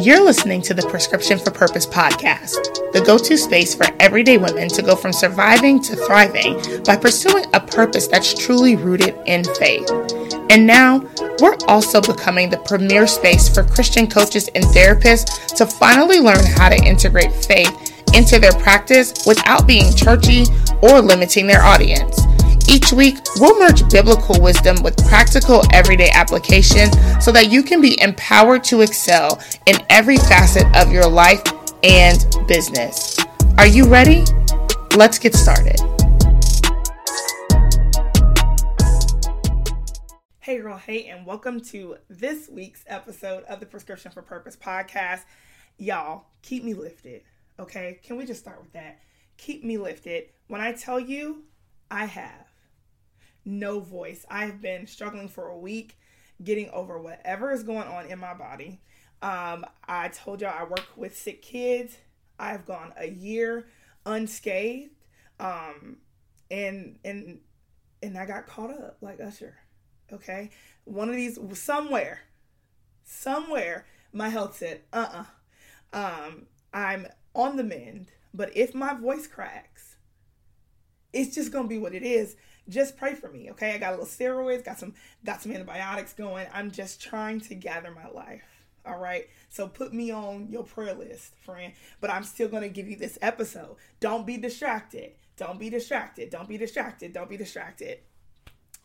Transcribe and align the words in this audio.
You're 0.00 0.24
listening 0.24 0.62
to 0.62 0.74
the 0.74 0.86
Prescription 0.88 1.38
for 1.38 1.50
Purpose 1.50 1.84
podcast, 1.84 2.92
the 2.92 3.02
go 3.04 3.18
to 3.18 3.36
space 3.36 3.74
for 3.74 3.86
everyday 4.00 4.38
women 4.38 4.68
to 4.70 4.80
go 4.80 4.96
from 4.96 5.12
surviving 5.12 5.82
to 5.82 5.94
thriving 5.94 6.82
by 6.84 6.96
pursuing 6.96 7.44
a 7.52 7.60
purpose 7.60 8.06
that's 8.06 8.32
truly 8.32 8.76
rooted 8.76 9.14
in 9.26 9.44
faith. 9.44 9.90
And 10.50 10.66
now, 10.66 11.06
we're 11.40 11.56
also 11.66 12.00
becoming 12.00 12.48
the 12.48 12.62
premier 12.64 13.06
space 13.06 13.48
for 13.48 13.62
Christian 13.62 14.06
coaches 14.08 14.48
and 14.54 14.64
therapists 14.64 15.54
to 15.56 15.66
finally 15.66 16.18
learn 16.18 16.44
how 16.56 16.70
to 16.70 16.76
integrate 16.76 17.32
faith 17.32 17.94
into 18.14 18.38
their 18.38 18.52
practice 18.52 19.12
without 19.26 19.66
being 19.66 19.94
churchy 19.94 20.44
or 20.80 21.02
limiting 21.02 21.46
their 21.46 21.62
audience. 21.62 22.20
Each 22.70 22.92
week, 22.92 23.16
we'll 23.36 23.58
merge 23.58 23.88
biblical 23.88 24.38
wisdom 24.42 24.82
with 24.82 24.94
practical 25.08 25.62
everyday 25.72 26.10
application 26.10 26.92
so 27.18 27.32
that 27.32 27.50
you 27.50 27.62
can 27.62 27.80
be 27.80 27.98
empowered 28.02 28.62
to 28.64 28.82
excel 28.82 29.40
in 29.64 29.76
every 29.88 30.18
facet 30.18 30.66
of 30.76 30.92
your 30.92 31.08
life 31.08 31.42
and 31.82 32.26
business. 32.46 33.16
Are 33.56 33.66
you 33.66 33.86
ready? 33.86 34.22
Let's 34.96 35.18
get 35.18 35.34
started. 35.34 35.80
Hey, 40.40 40.58
girl, 40.58 40.76
hey, 40.76 41.06
and 41.06 41.24
welcome 41.24 41.62
to 41.62 41.96
this 42.10 42.50
week's 42.50 42.84
episode 42.86 43.44
of 43.44 43.60
the 43.60 43.66
Prescription 43.66 44.12
for 44.12 44.20
Purpose 44.20 44.56
podcast. 44.56 45.22
Y'all, 45.78 46.26
keep 46.42 46.64
me 46.64 46.74
lifted, 46.74 47.22
okay? 47.58 47.98
Can 48.02 48.18
we 48.18 48.26
just 48.26 48.40
start 48.40 48.60
with 48.60 48.74
that? 48.74 48.98
Keep 49.38 49.64
me 49.64 49.78
lifted. 49.78 50.24
When 50.48 50.60
I 50.60 50.72
tell 50.72 51.00
you, 51.00 51.44
I 51.90 52.04
have 52.04 52.47
no 53.48 53.80
voice. 53.80 54.24
I've 54.30 54.60
been 54.60 54.86
struggling 54.86 55.28
for 55.28 55.48
a 55.48 55.58
week 55.58 55.98
getting 56.42 56.70
over 56.70 56.98
whatever 56.98 57.50
is 57.50 57.62
going 57.62 57.88
on 57.88 58.06
in 58.06 58.18
my 58.18 58.34
body. 58.34 58.80
Um, 59.22 59.66
I 59.86 60.08
told 60.08 60.40
y'all 60.40 60.54
I 60.56 60.64
work 60.64 60.86
with 60.96 61.16
sick 61.16 61.42
kids. 61.42 61.96
I've 62.38 62.66
gone 62.66 62.92
a 62.96 63.08
year 63.08 63.66
unscathed. 64.06 64.90
Um, 65.40 65.96
and 66.50 66.98
and 67.04 67.40
and 68.02 68.16
I 68.16 68.26
got 68.26 68.46
caught 68.46 68.70
up 68.70 68.98
like 69.00 69.20
Usher. 69.20 69.56
Okay? 70.12 70.50
One 70.84 71.08
of 71.08 71.16
these 71.16 71.38
somewhere 71.54 72.20
somewhere 73.04 73.86
my 74.12 74.28
health 74.28 74.56
said, 74.56 74.82
"Uh-uh. 74.92 75.24
Um, 75.92 76.46
I'm 76.72 77.06
on 77.34 77.56
the 77.56 77.64
mend, 77.64 78.12
but 78.32 78.54
if 78.56 78.74
my 78.74 78.94
voice 78.94 79.26
cracks, 79.26 79.77
it's 81.12 81.34
just 81.34 81.52
to 81.64 81.68
be 81.68 81.78
what 81.78 81.94
it 81.94 82.02
is 82.02 82.36
just 82.68 82.96
pray 82.96 83.14
for 83.14 83.30
me, 83.30 83.50
okay? 83.50 83.74
I 83.74 83.78
got 83.78 83.94
a 83.94 83.96
little 83.96 84.06
steroids, 84.06 84.64
got 84.64 84.78
some 84.78 84.94
got 85.24 85.42
some 85.42 85.52
antibiotics 85.52 86.12
going. 86.12 86.46
I'm 86.52 86.70
just 86.70 87.00
trying 87.00 87.40
to 87.42 87.54
gather 87.54 87.90
my 87.90 88.08
life. 88.08 88.42
All 88.84 88.98
right. 88.98 89.28
So 89.48 89.68
put 89.68 89.92
me 89.92 90.10
on 90.10 90.48
your 90.50 90.64
prayer 90.64 90.94
list, 90.94 91.34
friend. 91.44 91.72
But 92.00 92.10
I'm 92.10 92.24
still 92.24 92.48
to 92.62 92.68
give 92.68 92.88
you 92.88 92.96
this 92.96 93.18
episode. 93.20 93.76
Don't 94.00 94.26
be 94.26 94.36
distracted. 94.36 95.12
Don't 95.36 95.58
be 95.58 95.70
distracted. 95.70 96.30
Don't 96.30 96.48
be 96.48 96.56
distracted. 96.56 97.12
Don't 97.12 97.28
be 97.28 97.36
distracted. 97.36 97.98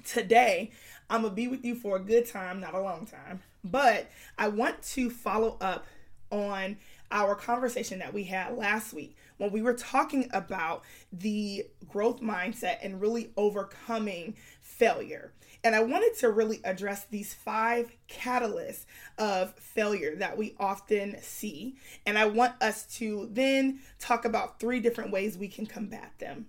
Today, 0.05 0.71
I'm 1.09 1.21
to 1.31 1.35
be 1.35 1.47
with 1.47 1.63
you 1.63 1.75
for 1.75 1.95
a 1.95 1.99
good 1.99 2.27
time, 2.27 2.59
not 2.59 2.73
a 2.73 2.81
long 2.81 3.05
time. 3.05 3.41
But 3.63 4.09
I 4.37 4.49
want 4.49 4.81
to 4.83 5.09
follow 5.09 5.57
up 5.61 5.85
on 6.29 6.77
our 7.11 7.35
conversation 7.35 7.99
that 7.99 8.13
we 8.13 8.23
had 8.23 8.57
last 8.57 8.91
week 8.91 9.15
when 9.43 9.51
we 9.51 9.61
were 9.61 9.73
talking 9.73 10.29
about 10.31 10.83
the 11.11 11.65
growth 11.89 12.21
mindset 12.21 12.77
and 12.81 13.01
really 13.01 13.31
overcoming 13.35 14.37
failure. 14.61 15.33
And 15.65 15.75
I 15.75 15.83
wanted 15.83 16.15
to 16.19 16.29
really 16.29 16.61
address 16.63 17.05
these 17.05 17.33
five 17.33 17.91
catalysts 18.07 18.85
of 19.17 19.53
failure 19.55 20.15
that 20.15 20.37
we 20.37 20.55
often 20.59 21.17
see. 21.21 21.75
And 22.05 22.17
I 22.17 22.25
want 22.25 22.53
us 22.61 22.85
to 22.97 23.27
then 23.31 23.79
talk 23.99 24.23
about 24.23 24.61
three 24.61 24.79
different 24.79 25.11
ways 25.11 25.37
we 25.37 25.49
can 25.49 25.65
combat 25.65 26.13
them. 26.19 26.47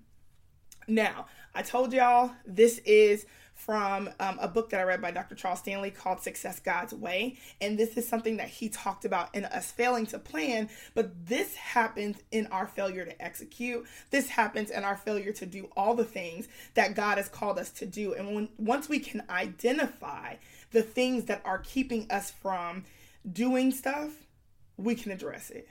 Now, 0.87 1.27
I 1.53 1.63
told 1.63 1.93
y'all 1.93 2.31
this 2.47 2.79
is 2.79 3.27
from 3.65 4.11
um, 4.21 4.39
a 4.41 4.49
book 4.49 4.71
that 4.71 4.81
I 4.81 4.83
read 4.83 5.01
by 5.01 5.11
Dr. 5.11 5.35
Charles 5.35 5.61
Stanley 5.61 5.91
called 5.91 6.21
Success 6.21 6.61
God's 6.61 6.93
Way. 6.93 7.39
And 7.61 7.79
this 7.79 7.97
is 7.97 8.07
something 8.07 8.37
that 8.37 8.49
he 8.49 8.69
talked 8.69 9.05
about 9.05 9.35
in 9.35 9.45
us 9.47 9.71
failing 9.71 10.07
to 10.07 10.19
plan, 10.19 10.69
but 10.95 11.27
this 11.27 11.55
happens 11.57 12.19
in 12.31 12.47
our 12.49 12.67
failure 12.67 13.05
to 13.05 13.23
execute. 13.23 13.87
This 14.11 14.29
happens 14.29 14.71
in 14.71 14.85
our 14.85 14.97
failure 14.97 15.33
to 15.33 15.47
do 15.47 15.69
all 15.77 15.95
the 15.95 16.05
things 16.05 16.47
that 16.75 16.95
God 16.95 17.17
has 17.17 17.29
called 17.29 17.59
us 17.59 17.71
to 17.73 17.87
do. 17.87 18.15
And 18.15 18.35
when 18.35 18.49
once 18.59 18.89
we 18.89 18.99
can 18.99 19.23
identify 19.31 20.35
the 20.73 20.83
things 20.83 21.25
that 21.25 21.41
are 21.45 21.59
keeping 21.59 22.11
us 22.11 22.31
from 22.31 22.85
doing 23.31 23.73
stuff, 23.73 24.11
we 24.77 24.95
can 24.95 25.13
address 25.13 25.51
it. 25.51 25.69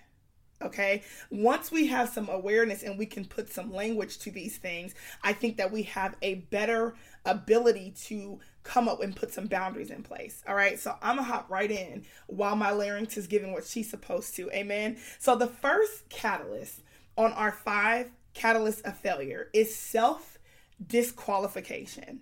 Okay. 0.63 1.03
Once 1.29 1.71
we 1.71 1.87
have 1.87 2.09
some 2.09 2.29
awareness 2.29 2.83
and 2.83 2.97
we 2.97 3.05
can 3.05 3.25
put 3.25 3.51
some 3.51 3.71
language 3.71 4.19
to 4.19 4.31
these 4.31 4.57
things, 4.57 4.95
I 5.23 5.33
think 5.33 5.57
that 5.57 5.71
we 5.71 5.83
have 5.83 6.15
a 6.21 6.35
better 6.35 6.95
ability 7.25 7.93
to 8.05 8.39
come 8.63 8.87
up 8.87 9.01
and 9.01 9.15
put 9.15 9.33
some 9.33 9.47
boundaries 9.47 9.89
in 9.89 10.03
place. 10.03 10.41
All 10.47 10.55
right. 10.55 10.79
So 10.79 10.95
I'm 11.01 11.17
going 11.17 11.27
to 11.27 11.33
hop 11.33 11.49
right 11.49 11.69
in 11.69 12.05
while 12.27 12.55
my 12.55 12.71
larynx 12.71 13.17
is 13.17 13.27
giving 13.27 13.51
what 13.51 13.65
she's 13.65 13.89
supposed 13.89 14.35
to. 14.35 14.49
Amen. 14.51 14.97
So 15.19 15.35
the 15.35 15.47
first 15.47 16.09
catalyst 16.09 16.81
on 17.17 17.33
our 17.33 17.51
five 17.51 18.11
catalysts 18.33 18.81
of 18.83 18.97
failure 18.97 19.49
is 19.53 19.75
self 19.75 20.37
disqualification. 20.85 22.21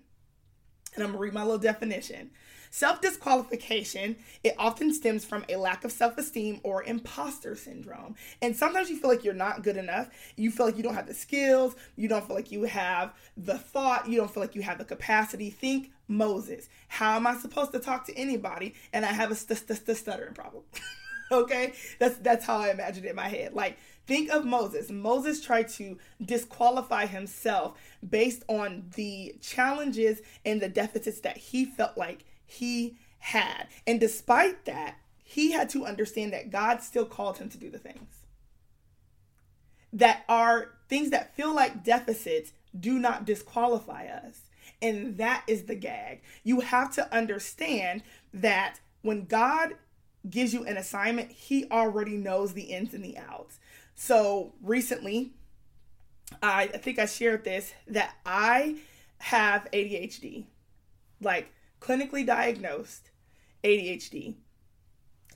And 0.94 1.02
I'm 1.02 1.10
going 1.10 1.12
to 1.14 1.18
read 1.18 1.32
my 1.32 1.42
little 1.42 1.58
definition. 1.58 2.30
Self 2.74 3.02
disqualification, 3.02 4.16
it 4.42 4.54
often 4.58 4.94
stems 4.94 5.26
from 5.26 5.44
a 5.46 5.56
lack 5.56 5.84
of 5.84 5.92
self 5.92 6.16
esteem 6.16 6.58
or 6.62 6.82
imposter 6.82 7.54
syndrome. 7.54 8.14
And 8.40 8.56
sometimes 8.56 8.88
you 8.88 8.98
feel 8.98 9.10
like 9.10 9.24
you're 9.24 9.34
not 9.34 9.62
good 9.62 9.76
enough. 9.76 10.08
You 10.36 10.50
feel 10.50 10.64
like 10.64 10.78
you 10.78 10.82
don't 10.82 10.94
have 10.94 11.06
the 11.06 11.12
skills. 11.12 11.76
You 11.96 12.08
don't 12.08 12.26
feel 12.26 12.34
like 12.34 12.50
you 12.50 12.62
have 12.62 13.12
the 13.36 13.58
thought. 13.58 14.08
You 14.08 14.16
don't 14.16 14.32
feel 14.32 14.42
like 14.42 14.54
you 14.54 14.62
have 14.62 14.78
the 14.78 14.86
capacity. 14.86 15.50
Think 15.50 15.90
Moses. 16.08 16.70
How 16.88 17.14
am 17.16 17.26
I 17.26 17.36
supposed 17.36 17.72
to 17.72 17.78
talk 17.78 18.06
to 18.06 18.16
anybody 18.16 18.72
and 18.94 19.04
I 19.04 19.12
have 19.12 19.30
a 19.30 19.34
st- 19.34 19.58
st- 19.58 19.78
st- 19.78 19.98
stuttering 19.98 20.32
problem? 20.32 20.64
okay? 21.30 21.74
That's 21.98 22.16
that's 22.20 22.46
how 22.46 22.56
I 22.56 22.70
imagine 22.70 23.04
it 23.04 23.10
in 23.10 23.16
my 23.16 23.28
head. 23.28 23.52
Like 23.52 23.76
think 24.06 24.30
of 24.30 24.46
Moses. 24.46 24.90
Moses 24.90 25.42
tried 25.42 25.68
to 25.72 25.98
disqualify 26.24 27.04
himself 27.04 27.78
based 28.08 28.44
on 28.48 28.84
the 28.94 29.34
challenges 29.42 30.22
and 30.46 30.58
the 30.58 30.70
deficits 30.70 31.20
that 31.20 31.36
he 31.36 31.66
felt 31.66 31.98
like 31.98 32.24
he 32.52 32.96
had. 33.18 33.68
And 33.86 34.00
despite 34.00 34.64
that, 34.64 34.96
he 35.22 35.52
had 35.52 35.70
to 35.70 35.86
understand 35.86 36.32
that 36.32 36.50
God 36.50 36.82
still 36.82 37.06
called 37.06 37.38
him 37.38 37.48
to 37.50 37.58
do 37.58 37.70
the 37.70 37.78
things 37.78 38.22
that 39.92 40.24
are 40.28 40.70
things 40.88 41.10
that 41.10 41.34
feel 41.36 41.54
like 41.54 41.84
deficits 41.84 42.52
do 42.78 42.98
not 42.98 43.24
disqualify 43.24 44.06
us. 44.06 44.40
And 44.80 45.18
that 45.18 45.44
is 45.46 45.64
the 45.64 45.74
gag. 45.74 46.22
You 46.42 46.60
have 46.60 46.92
to 46.94 47.14
understand 47.14 48.02
that 48.32 48.80
when 49.02 49.26
God 49.26 49.74
gives 50.28 50.54
you 50.54 50.64
an 50.64 50.76
assignment, 50.76 51.30
He 51.30 51.66
already 51.70 52.16
knows 52.16 52.54
the 52.54 52.62
ins 52.62 52.94
and 52.94 53.04
the 53.04 53.18
outs. 53.18 53.58
So 53.94 54.54
recently, 54.62 55.32
I, 56.42 56.66
think 56.68 56.98
I 56.98 57.06
shared 57.06 57.44
this 57.44 57.74
that 57.86 58.16
I 58.24 58.76
have 59.18 59.68
ADHD, 59.72 60.46
like 61.20 61.52
clinically 61.82 62.24
diagnosed 62.24 63.10
ADHD. 63.64 64.34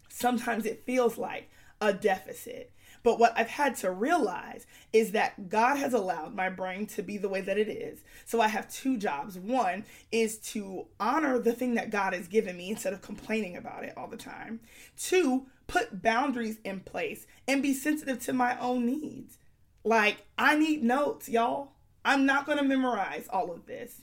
Sometimes 0.08 0.64
it 0.64 0.84
feels 0.87 1.19
like 1.19 1.50
a 1.81 1.93
deficit. 1.93 2.72
But 3.02 3.19
what 3.20 3.34
I've 3.37 3.48
had 3.48 3.76
to 3.76 3.90
realize 3.90 4.66
is 4.93 5.12
that 5.12 5.48
God 5.48 5.76
has 5.76 5.93
allowed 5.93 6.34
my 6.34 6.48
brain 6.48 6.87
to 6.88 7.02
be 7.02 7.19
the 7.19 7.28
way 7.28 7.40
that 7.40 7.58
it 7.58 7.69
is. 7.69 8.02
So 8.25 8.40
I 8.40 8.48
have 8.48 8.69
two 8.69 8.96
jobs. 8.96 9.38
One 9.38 9.84
is 10.10 10.38
to 10.38 10.87
honor 10.98 11.38
the 11.38 11.52
thing 11.52 11.75
that 11.75 11.90
God 11.90 12.14
has 12.14 12.26
given 12.26 12.56
me 12.56 12.70
instead 12.70 12.93
of 12.93 13.02
complaining 13.02 13.56
about 13.56 13.84
it 13.84 13.94
all 13.96 14.08
the 14.08 14.16
time. 14.16 14.60
Two, 14.96 15.46
put 15.69 16.02
boundaries 16.02 16.58
in 16.64 16.81
place 16.81 17.26
and 17.46 17.62
be 17.62 17.75
sensitive 17.75 18.20
to 18.25 18.32
my 18.32 18.58
own 18.58 18.87
needs. 18.87 19.38
Like, 19.84 20.25
I 20.37 20.56
need 20.56 20.82
notes, 20.82 21.28
y'all. 21.28 21.72
I'm 22.04 22.26
not 22.26 22.46
going 22.46 22.58
to 22.58 22.64
memorize 22.64 23.28
all 23.31 23.52
of 23.52 23.66
this. 23.66 24.02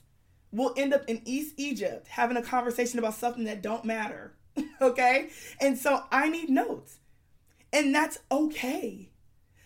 We'll 0.53 0.73
end 0.77 0.93
up 0.93 1.03
in 1.07 1.21
East 1.25 1.55
Egypt 1.57 2.07
having 2.07 2.37
a 2.37 2.43
conversation 2.43 2.99
about 2.99 3.15
something 3.15 3.45
that 3.45 3.63
don't 3.63 3.83
matter. 3.83 4.33
okay? 4.81 5.29
And 5.59 5.77
so 5.77 6.03
I 6.11 6.29
need 6.29 6.49
notes. 6.49 6.99
And 7.73 7.93
that's 7.93 8.19
okay. 8.31 9.09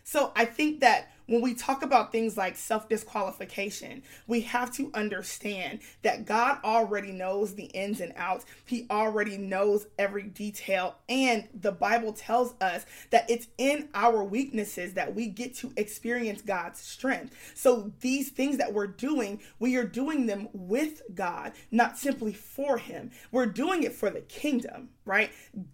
So 0.06 0.31
I 0.34 0.45
think 0.45 0.80
that 0.80 1.12
when 1.27 1.41
we 1.41 1.53
talk 1.53 1.83
about 1.83 2.12
things 2.12 2.35
like 2.35 2.56
self 2.56 2.89
disqualification, 2.89 4.03
we 4.25 4.41
have 4.41 4.71
to 4.74 4.89
understand 4.94 5.79
that 6.01 6.25
God 6.25 6.59
already 6.63 7.12
knows 7.12 7.56
the 7.56 7.65
ins 7.65 8.01
and 8.01 8.13
outs. 8.18 8.45
He 8.65 8.88
already 8.89 9.38
knows 9.38 9.88
every 10.00 10.24
detail. 10.24 10.95
And 11.07 11.47
the 11.53 11.71
Bible 11.71 12.13
tells 12.13 12.56
us 12.59 12.85
that 13.12 13.29
it's 13.29 13.47
in 13.57 13.89
our 13.94 14.24
weaknesses 14.24 14.94
that 14.94 15.13
we 15.13 15.27
get 15.27 15.56
to 15.57 15.71
experience 15.77 16.41
God's 16.41 16.79
strength. 16.79 17.35
So 17.53 17.91
these 18.00 18.29
things 18.29 18.57
that 18.57 18.74
we're 18.74 18.88
doing, 18.88 19.41
we 19.59 19.75
are 19.75 19.83
doing 19.83 20.25
them 20.25 20.50
with 20.53 21.01
God, 21.13 21.51
not 21.71 21.97
simply 21.97 22.33
for 22.33 22.77
Him. 22.77 23.12
We're 23.31 23.45
doing 23.45 23.83
it 23.83 23.94
for 23.94 24.09
the 24.09 24.21
kingdom, 24.21 24.89
right? 25.06 25.31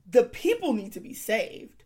The 0.10 0.24
people 0.24 0.74
need 0.74 0.94
to 0.94 1.00
be 1.00 1.14
saved. 1.14 1.84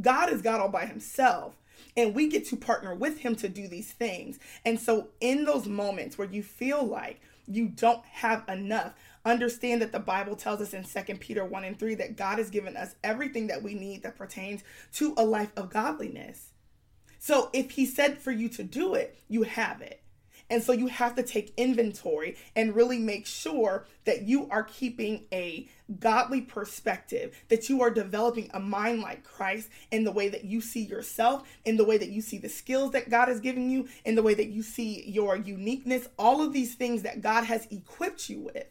God 0.00 0.32
is 0.32 0.42
God 0.42 0.60
all 0.60 0.68
by 0.68 0.86
himself. 0.86 1.54
And 1.96 2.14
we 2.14 2.28
get 2.28 2.46
to 2.46 2.56
partner 2.56 2.94
with 2.94 3.18
him 3.18 3.36
to 3.36 3.48
do 3.48 3.68
these 3.68 3.92
things. 3.92 4.38
And 4.64 4.78
so, 4.78 5.08
in 5.20 5.44
those 5.44 5.66
moments 5.66 6.18
where 6.18 6.28
you 6.28 6.42
feel 6.42 6.84
like 6.84 7.20
you 7.46 7.68
don't 7.68 8.04
have 8.04 8.44
enough, 8.48 8.94
understand 9.24 9.82
that 9.82 9.92
the 9.92 10.00
Bible 10.00 10.36
tells 10.36 10.60
us 10.60 10.74
in 10.74 10.84
2 10.84 11.14
Peter 11.16 11.44
1 11.44 11.64
and 11.64 11.78
3 11.78 11.94
that 11.96 12.16
God 12.16 12.38
has 12.38 12.50
given 12.50 12.76
us 12.76 12.94
everything 13.02 13.46
that 13.48 13.62
we 13.62 13.74
need 13.74 14.02
that 14.02 14.16
pertains 14.16 14.62
to 14.94 15.14
a 15.16 15.24
life 15.24 15.52
of 15.56 15.70
godliness. 15.70 16.50
So, 17.18 17.50
if 17.52 17.72
he 17.72 17.86
said 17.86 18.18
for 18.18 18.32
you 18.32 18.48
to 18.50 18.64
do 18.64 18.94
it, 18.94 19.16
you 19.28 19.44
have 19.44 19.80
it. 19.80 20.01
And 20.52 20.62
so 20.62 20.72
you 20.72 20.88
have 20.88 21.14
to 21.14 21.22
take 21.22 21.54
inventory 21.56 22.36
and 22.54 22.76
really 22.76 22.98
make 22.98 23.26
sure 23.26 23.86
that 24.04 24.28
you 24.28 24.50
are 24.50 24.64
keeping 24.64 25.24
a 25.32 25.66
godly 25.98 26.42
perspective, 26.42 27.34
that 27.48 27.70
you 27.70 27.80
are 27.80 27.88
developing 27.88 28.50
a 28.52 28.60
mind 28.60 29.00
like 29.00 29.24
Christ 29.24 29.70
in 29.90 30.04
the 30.04 30.12
way 30.12 30.28
that 30.28 30.44
you 30.44 30.60
see 30.60 30.82
yourself, 30.82 31.48
in 31.64 31.78
the 31.78 31.86
way 31.86 31.96
that 31.96 32.10
you 32.10 32.20
see 32.20 32.36
the 32.36 32.50
skills 32.50 32.92
that 32.92 33.08
God 33.08 33.28
has 33.28 33.40
given 33.40 33.70
you, 33.70 33.88
in 34.04 34.14
the 34.14 34.22
way 34.22 34.34
that 34.34 34.48
you 34.48 34.62
see 34.62 35.08
your 35.08 35.36
uniqueness, 35.36 36.06
all 36.18 36.42
of 36.42 36.52
these 36.52 36.74
things 36.74 37.00
that 37.00 37.22
God 37.22 37.44
has 37.44 37.66
equipped 37.70 38.28
you 38.28 38.40
with. 38.40 38.66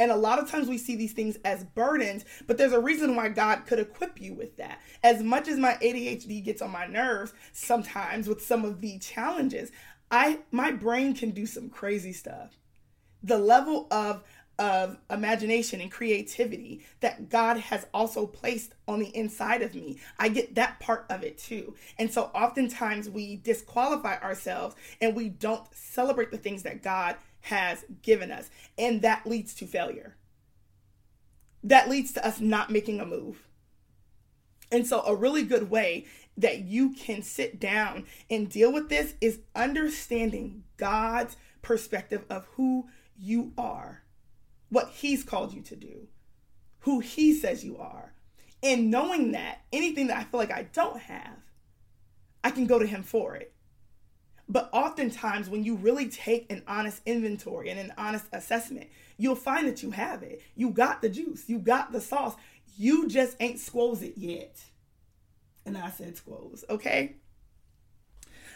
And 0.00 0.10
a 0.10 0.16
lot 0.16 0.38
of 0.38 0.50
times 0.50 0.66
we 0.66 0.78
see 0.78 0.96
these 0.96 1.12
things 1.12 1.36
as 1.44 1.62
burdens, 1.62 2.24
but 2.46 2.56
there's 2.56 2.72
a 2.72 2.80
reason 2.80 3.16
why 3.16 3.28
God 3.28 3.66
could 3.66 3.78
equip 3.78 4.18
you 4.18 4.32
with 4.32 4.56
that. 4.56 4.80
As 5.02 5.22
much 5.22 5.46
as 5.46 5.58
my 5.58 5.74
ADHD 5.74 6.42
gets 6.42 6.62
on 6.62 6.70
my 6.70 6.86
nerves 6.86 7.34
sometimes 7.52 8.26
with 8.26 8.42
some 8.42 8.64
of 8.64 8.80
the 8.80 8.98
challenges, 8.98 9.70
I 10.10 10.40
my 10.50 10.72
brain 10.72 11.14
can 11.14 11.30
do 11.30 11.46
some 11.46 11.70
crazy 11.70 12.12
stuff. 12.12 12.58
The 13.22 13.38
level 13.38 13.86
of 13.90 14.24
of 14.58 14.98
imagination 15.08 15.80
and 15.80 15.90
creativity 15.90 16.84
that 17.00 17.30
God 17.30 17.56
has 17.56 17.86
also 17.94 18.26
placed 18.26 18.74
on 18.86 19.00
the 19.00 19.16
inside 19.16 19.62
of 19.62 19.74
me. 19.74 19.98
I 20.18 20.28
get 20.28 20.54
that 20.56 20.78
part 20.80 21.06
of 21.08 21.22
it 21.22 21.38
too. 21.38 21.74
And 21.98 22.12
so 22.12 22.24
oftentimes 22.34 23.08
we 23.08 23.36
disqualify 23.36 24.18
ourselves 24.20 24.76
and 25.00 25.16
we 25.16 25.30
don't 25.30 25.64
celebrate 25.74 26.30
the 26.30 26.36
things 26.36 26.62
that 26.64 26.82
God 26.82 27.16
has 27.40 27.86
given 28.02 28.30
us. 28.30 28.50
And 28.76 29.00
that 29.00 29.26
leads 29.26 29.54
to 29.54 29.66
failure. 29.66 30.14
That 31.64 31.88
leads 31.88 32.12
to 32.12 32.26
us 32.26 32.38
not 32.38 32.70
making 32.70 33.00
a 33.00 33.06
move. 33.06 33.46
And 34.72 34.86
so, 34.86 35.00
a 35.02 35.14
really 35.14 35.42
good 35.42 35.68
way 35.68 36.06
that 36.36 36.60
you 36.60 36.92
can 36.94 37.22
sit 37.22 37.60
down 37.60 38.06
and 38.30 38.48
deal 38.48 38.72
with 38.72 38.88
this 38.88 39.14
is 39.20 39.40
understanding 39.54 40.64
God's 40.76 41.36
perspective 41.62 42.24
of 42.30 42.46
who 42.56 42.88
you 43.18 43.52
are, 43.58 44.02
what 44.70 44.90
He's 44.90 45.22
called 45.22 45.52
you 45.52 45.62
to 45.62 45.76
do, 45.76 46.08
who 46.80 47.00
He 47.00 47.34
says 47.34 47.64
you 47.64 47.76
are. 47.78 48.14
And 48.62 48.90
knowing 48.90 49.32
that 49.32 49.62
anything 49.72 50.08
that 50.08 50.18
I 50.18 50.24
feel 50.24 50.40
like 50.40 50.52
I 50.52 50.64
don't 50.72 51.00
have, 51.00 51.38
I 52.42 52.50
can 52.50 52.66
go 52.66 52.78
to 52.78 52.86
Him 52.86 53.02
for 53.02 53.36
it. 53.36 53.52
But 54.48 54.68
oftentimes, 54.72 55.48
when 55.48 55.62
you 55.62 55.76
really 55.76 56.08
take 56.08 56.50
an 56.50 56.62
honest 56.66 57.02
inventory 57.06 57.70
and 57.70 57.78
an 57.78 57.92
honest 57.96 58.26
assessment, 58.32 58.88
you'll 59.16 59.36
find 59.36 59.68
that 59.68 59.82
you 59.82 59.92
have 59.92 60.24
it. 60.24 60.42
You 60.56 60.70
got 60.70 61.02
the 61.02 61.08
juice, 61.08 61.48
you 61.48 61.58
got 61.58 61.92
the 61.92 62.00
sauce. 62.00 62.34
You 62.76 63.08
just 63.08 63.36
ain't 63.40 63.60
squoze 63.60 64.02
it 64.02 64.14
yet. 64.16 64.58
And 65.66 65.76
I 65.76 65.90
said 65.90 66.16
squoze, 66.16 66.64
okay? 66.68 67.16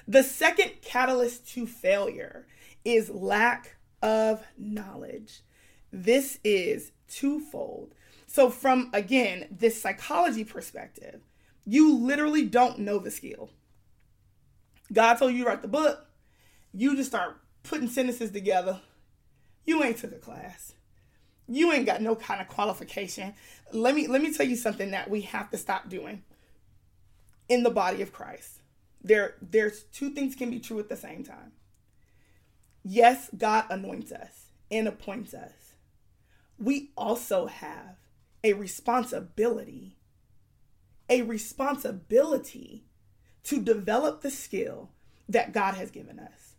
The 0.07 0.23
second 0.23 0.73
catalyst 0.83 1.49
to 1.51 1.67
failure 1.67 2.47
is 2.85 3.11
lack 3.11 3.77
of 4.03 4.45
knowledge. 4.59 5.41
This 5.93 6.39
is 6.45 6.93
twofold. 7.09 7.95
So, 8.27 8.51
from 8.51 8.91
again, 8.93 9.47
this 9.51 9.81
psychology 9.81 10.45
perspective, 10.45 11.21
you 11.65 11.97
literally 11.97 12.45
don't 12.45 12.81
know 12.81 12.99
the 12.99 13.11
skill. 13.11 13.51
God 14.93 15.15
told 15.15 15.33
you 15.33 15.45
to 15.45 15.49
write 15.49 15.63
the 15.63 15.69
book, 15.69 16.07
you 16.73 16.97
just 16.97 17.11
start 17.11 17.37
putting 17.63 17.89
sentences 17.89 18.31
together. 18.31 18.81
You 19.65 19.83
ain't 19.83 19.99
took 19.99 20.13
a 20.13 20.17
class. 20.17 20.75
You 21.49 21.73
ain't 21.73 21.87
got 21.87 22.03
no 22.03 22.17
kind 22.17 22.41
of 22.41 22.49
qualification. 22.49 23.35
Let 23.73 23.95
me 23.95 24.07
let 24.07 24.21
me 24.21 24.33
tell 24.33 24.47
you 24.47 24.57
something 24.57 24.91
that 24.91 25.09
we 25.09 25.23
have 25.23 25.51
to 25.51 25.57
stop 25.57 25.89
doing 25.89 26.23
in 27.49 27.63
the 27.63 27.71
body 27.71 28.03
of 28.03 28.13
Christ. 28.13 28.61
There, 29.03 29.35
there's 29.43 29.85
two 29.85 30.11
things 30.11 30.35
can 30.35 30.51
be 30.51 30.61
true 30.61 30.79
at 30.79 30.89
the 30.89 30.97
same 30.97 31.25
time. 31.25 31.53
Yes, 32.83 33.31
God 33.37 33.65
anoints 33.71 34.13
us 34.13 34.47
and 34.71 34.89
appoints 34.89 35.35
us. 35.35 35.75
We 36.59 36.91
also 36.97 37.47
have 37.47 37.97
a 38.43 38.53
responsibility, 38.53 39.97
a 41.09 41.23
responsibility 41.23 42.85
to 43.45 43.61
develop 43.61 44.23
the 44.23 44.31
skill 44.31 44.91
that 45.29 45.53
God 45.53 45.75
has 45.75 45.91
given 45.91 46.19
us. 46.19 46.55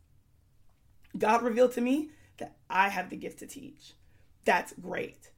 God 1.18 1.44
revealed 1.44 1.72
to 1.74 1.82
me 1.82 2.10
that 2.38 2.56
I 2.70 2.90
have 2.90 3.10
the 3.10 3.16
gift 3.16 3.40
to 3.40 3.48
teach. 3.48 3.94
That's 4.44 4.74
great. 4.74 5.30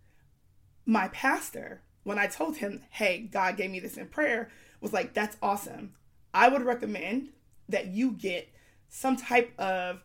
My 0.85 1.09
pastor, 1.09 1.81
when 2.03 2.17
I 2.17 2.27
told 2.27 2.57
him, 2.57 2.81
hey, 2.89 3.19
God 3.19 3.57
gave 3.57 3.69
me 3.69 3.79
this 3.79 3.97
in 3.97 4.07
prayer, 4.07 4.49
was 4.81 4.93
like, 4.93 5.13
that's 5.13 5.37
awesome. 5.41 5.93
I 6.33 6.49
would 6.49 6.63
recommend 6.63 7.29
that 7.69 7.87
you 7.87 8.11
get 8.11 8.49
some 8.89 9.17
type 9.17 9.53
of 9.59 10.01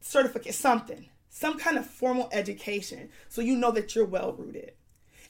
certificate, 0.00 0.54
something, 0.54 1.08
some 1.28 1.58
kind 1.58 1.78
of 1.78 1.86
formal 1.86 2.28
education 2.32 3.08
so 3.28 3.40
you 3.40 3.56
know 3.56 3.70
that 3.72 3.94
you're 3.94 4.04
well 4.04 4.32
rooted. 4.32 4.72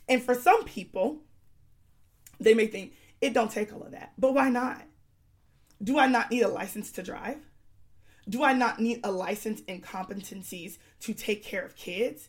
And 0.09 0.23
for 0.23 0.35
some 0.35 0.65
people, 0.65 1.23
they 2.39 2.55
may 2.55 2.67
think 2.67 2.93
it 3.21 3.33
don't 3.33 3.51
take 3.51 3.73
all 3.73 3.83
of 3.83 3.93
that. 3.93 4.13
But 4.19 4.35
why 4.35 4.51
not? 4.51 4.83
Do 5.83 5.99
I 5.99 6.07
not 6.07 6.31
need 6.31 6.43
a 6.43 6.49
license 6.49 6.91
to 6.93 7.03
drive? 7.03 7.39
Do 8.29 8.43
I 8.43 8.53
not 8.53 8.81
need 8.81 9.01
a 9.05 9.11
license 9.11 9.63
and 9.69 9.83
competencies 9.83 10.79
to 11.01 11.15
take 11.15 11.45
care 11.45 11.65
of 11.65 11.77
kids? 11.77 12.29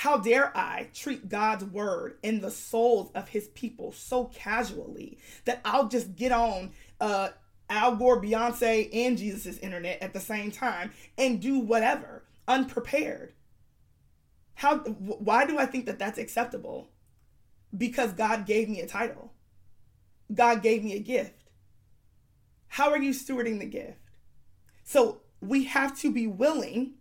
How 0.00 0.18
dare 0.18 0.56
I 0.56 0.88
treat 0.94 1.28
God's 1.28 1.64
word 1.64 2.18
and 2.22 2.42
the 2.42 2.50
souls 2.50 3.10
of 3.14 3.28
his 3.28 3.48
people 3.48 3.92
so 3.92 4.26
casually 4.26 5.18
that 5.44 5.60
I'll 5.64 5.88
just 5.88 6.14
get 6.16 6.32
on 6.32 6.72
uh, 7.00 7.30
Al 7.68 7.96
Gore, 7.96 8.22
Beyonce, 8.22 8.88
and 8.92 9.18
Jesus' 9.18 9.58
internet 9.58 10.02
at 10.02 10.12
the 10.12 10.20
same 10.20 10.50
time 10.50 10.92
and 11.18 11.40
do 11.40 11.58
whatever, 11.58 12.24
unprepared? 12.46 13.32
How, 14.54 14.78
why 14.78 15.46
do 15.46 15.58
I 15.58 15.66
think 15.66 15.86
that 15.86 15.98
that's 15.98 16.18
acceptable? 16.18 16.88
because 17.76 18.12
God 18.12 18.46
gave 18.46 18.68
me 18.68 18.80
a 18.80 18.86
title. 18.86 19.32
God 20.32 20.62
gave 20.62 20.82
me 20.82 20.94
a 20.94 21.00
gift. 21.00 21.50
How 22.68 22.90
are 22.90 22.98
you 22.98 23.12
stewarding 23.12 23.58
the 23.58 23.66
gift? 23.66 23.98
So 24.84 25.22
we 25.40 25.64
have 25.64 25.98
to 26.00 26.12
be 26.12 26.26
willing 26.26 26.94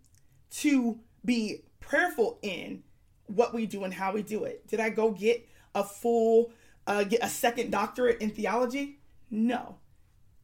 to 0.52 1.00
be 1.24 1.65
prayerful 1.88 2.40
in 2.42 2.84
what 3.28 3.54
we 3.54 3.66
do 3.66 3.84
and 3.84 3.94
how 3.94 4.14
we 4.14 4.22
do 4.22 4.44
it. 4.44 4.68
Did 4.68 4.80
I 4.80 4.90
go 4.90 5.12
get 5.12 5.48
a 5.74 5.84
full, 5.84 6.52
uh, 6.88 7.04
get 7.04 7.24
a 7.24 7.30
second 7.30 7.72
doctorate 7.72 8.22
in 8.22 8.30
theology? 8.30 9.00
No. 9.30 9.78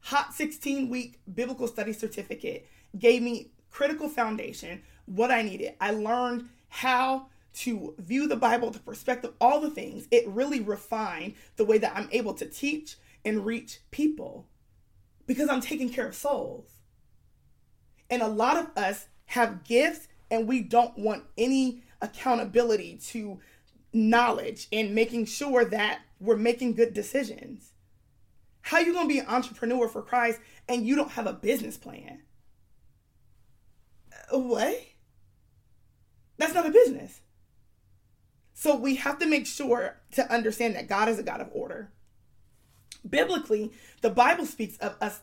Hot 0.06 0.34
16 0.34 0.90
week 0.90 1.20
biblical 1.32 1.68
study 1.68 1.94
certificate 1.94 2.68
gave 2.98 3.22
me 3.22 3.52
critical 3.70 4.10
foundation, 4.10 4.82
what 5.06 5.32
I 5.32 5.42
needed. 5.42 5.76
I 5.80 5.92
learned 5.92 6.50
how 6.70 7.28
to 7.54 7.94
view 8.00 8.28
the 8.28 8.36
Bible, 8.36 8.72
the 8.72 8.80
perspective, 8.80 9.34
all 9.40 9.60
the 9.60 9.70
things. 9.70 10.08
It 10.12 10.28
really 10.28 10.60
refined 10.60 11.36
the 11.58 11.66
way 11.66 11.78
that 11.78 11.96
I'm 11.96 12.10
able 12.12 12.34
to 12.36 12.46
teach 12.46 12.98
and 13.24 13.46
reach 13.46 13.80
people 13.92 14.48
because 15.28 15.50
I'm 15.50 15.62
taking 15.62 15.90
care 15.90 16.08
of 16.08 16.16
souls. 16.16 16.70
And 18.10 18.22
a 18.22 18.28
lot 18.28 18.58
of 18.58 18.70
us 18.76 19.08
have 19.26 19.64
gifts 19.64 20.08
and 20.32 20.48
we 20.48 20.62
don't 20.62 20.98
want 20.98 21.26
any 21.38 21.84
accountability 22.02 22.98
to 23.10 23.40
knowledge 23.94 24.68
and 24.72 24.96
making 24.96 25.26
sure 25.26 25.66
that 25.66 26.00
we're 26.20 26.38
making 26.38 26.74
good 26.74 26.94
decisions. 26.94 27.74
How 28.62 28.80
you 28.80 28.94
going 28.94 29.08
to 29.08 29.14
be 29.14 29.20
an 29.20 29.28
entrepreneur 29.28 29.88
for 29.88 30.02
Christ 30.02 30.40
and 30.70 30.88
you 30.88 30.96
don't 30.96 31.12
have 31.12 31.28
a 31.28 31.34
business 31.34 31.78
plan? 31.78 32.22
Uh, 34.32 34.40
what? 34.40 34.82
That's 36.38 36.54
not 36.54 36.66
a 36.66 36.72
business. 36.72 37.22
So 38.54 38.76
we 38.76 38.96
have 38.96 39.20
to 39.20 39.26
make 39.26 39.48
sure 39.48 39.98
to 40.12 40.32
understand 40.32 40.76
that 40.76 40.88
God 40.88 41.10
is 41.10 41.20
a 41.20 41.24
God 41.24 41.42
of 41.42 41.50
order. 41.52 41.92
Biblically, 43.08 43.72
the 44.02 44.12
Bible 44.12 44.46
speaks 44.46 44.78
of 44.78 44.96
us 45.02 45.22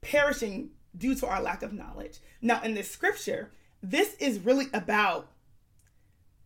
perishing 0.00 0.70
due 0.96 1.14
to 1.14 1.26
our 1.26 1.40
lack 1.40 1.62
of 1.62 1.72
knowledge. 1.72 2.18
Now, 2.42 2.60
in 2.62 2.74
this 2.74 2.90
scripture, 2.90 3.52
this 3.90 4.14
is 4.14 4.40
really 4.40 4.66
about 4.72 5.30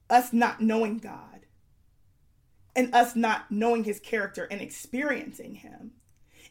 us 0.09 0.33
not 0.33 0.61
knowing 0.61 0.99
God 0.99 1.47
and 2.77 2.95
us 2.95 3.17
not 3.17 3.51
knowing 3.51 3.85
his 3.85 4.01
character 4.01 4.47
and 4.51 4.61
experiencing 4.61 5.57
him. 5.57 5.93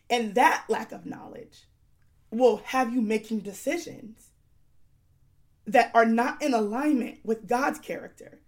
And 0.10 0.36
that 0.36 0.66
lack 0.68 0.92
of 0.92 1.06
knowledge 1.06 1.68
will 2.32 2.58
have 2.66 2.94
you 2.94 3.02
making 3.02 3.40
decisions 3.40 4.32
that 5.66 5.92
are 5.94 6.06
not 6.06 6.42
in 6.42 6.54
alignment 6.54 7.20
with 7.24 7.48
God's 7.48 7.80
character. 7.80 8.40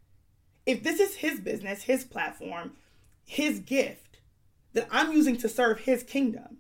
If 0.66 0.84
this 0.84 1.00
is 1.00 1.16
his 1.16 1.40
business, 1.40 1.84
his 1.84 2.04
platform, 2.04 2.74
his 3.24 3.60
gift 3.60 4.20
that 4.74 4.88
I'm 4.92 5.12
using 5.12 5.38
to 5.38 5.50
serve 5.50 5.82
his 5.82 6.04
kingdom, 6.04 6.58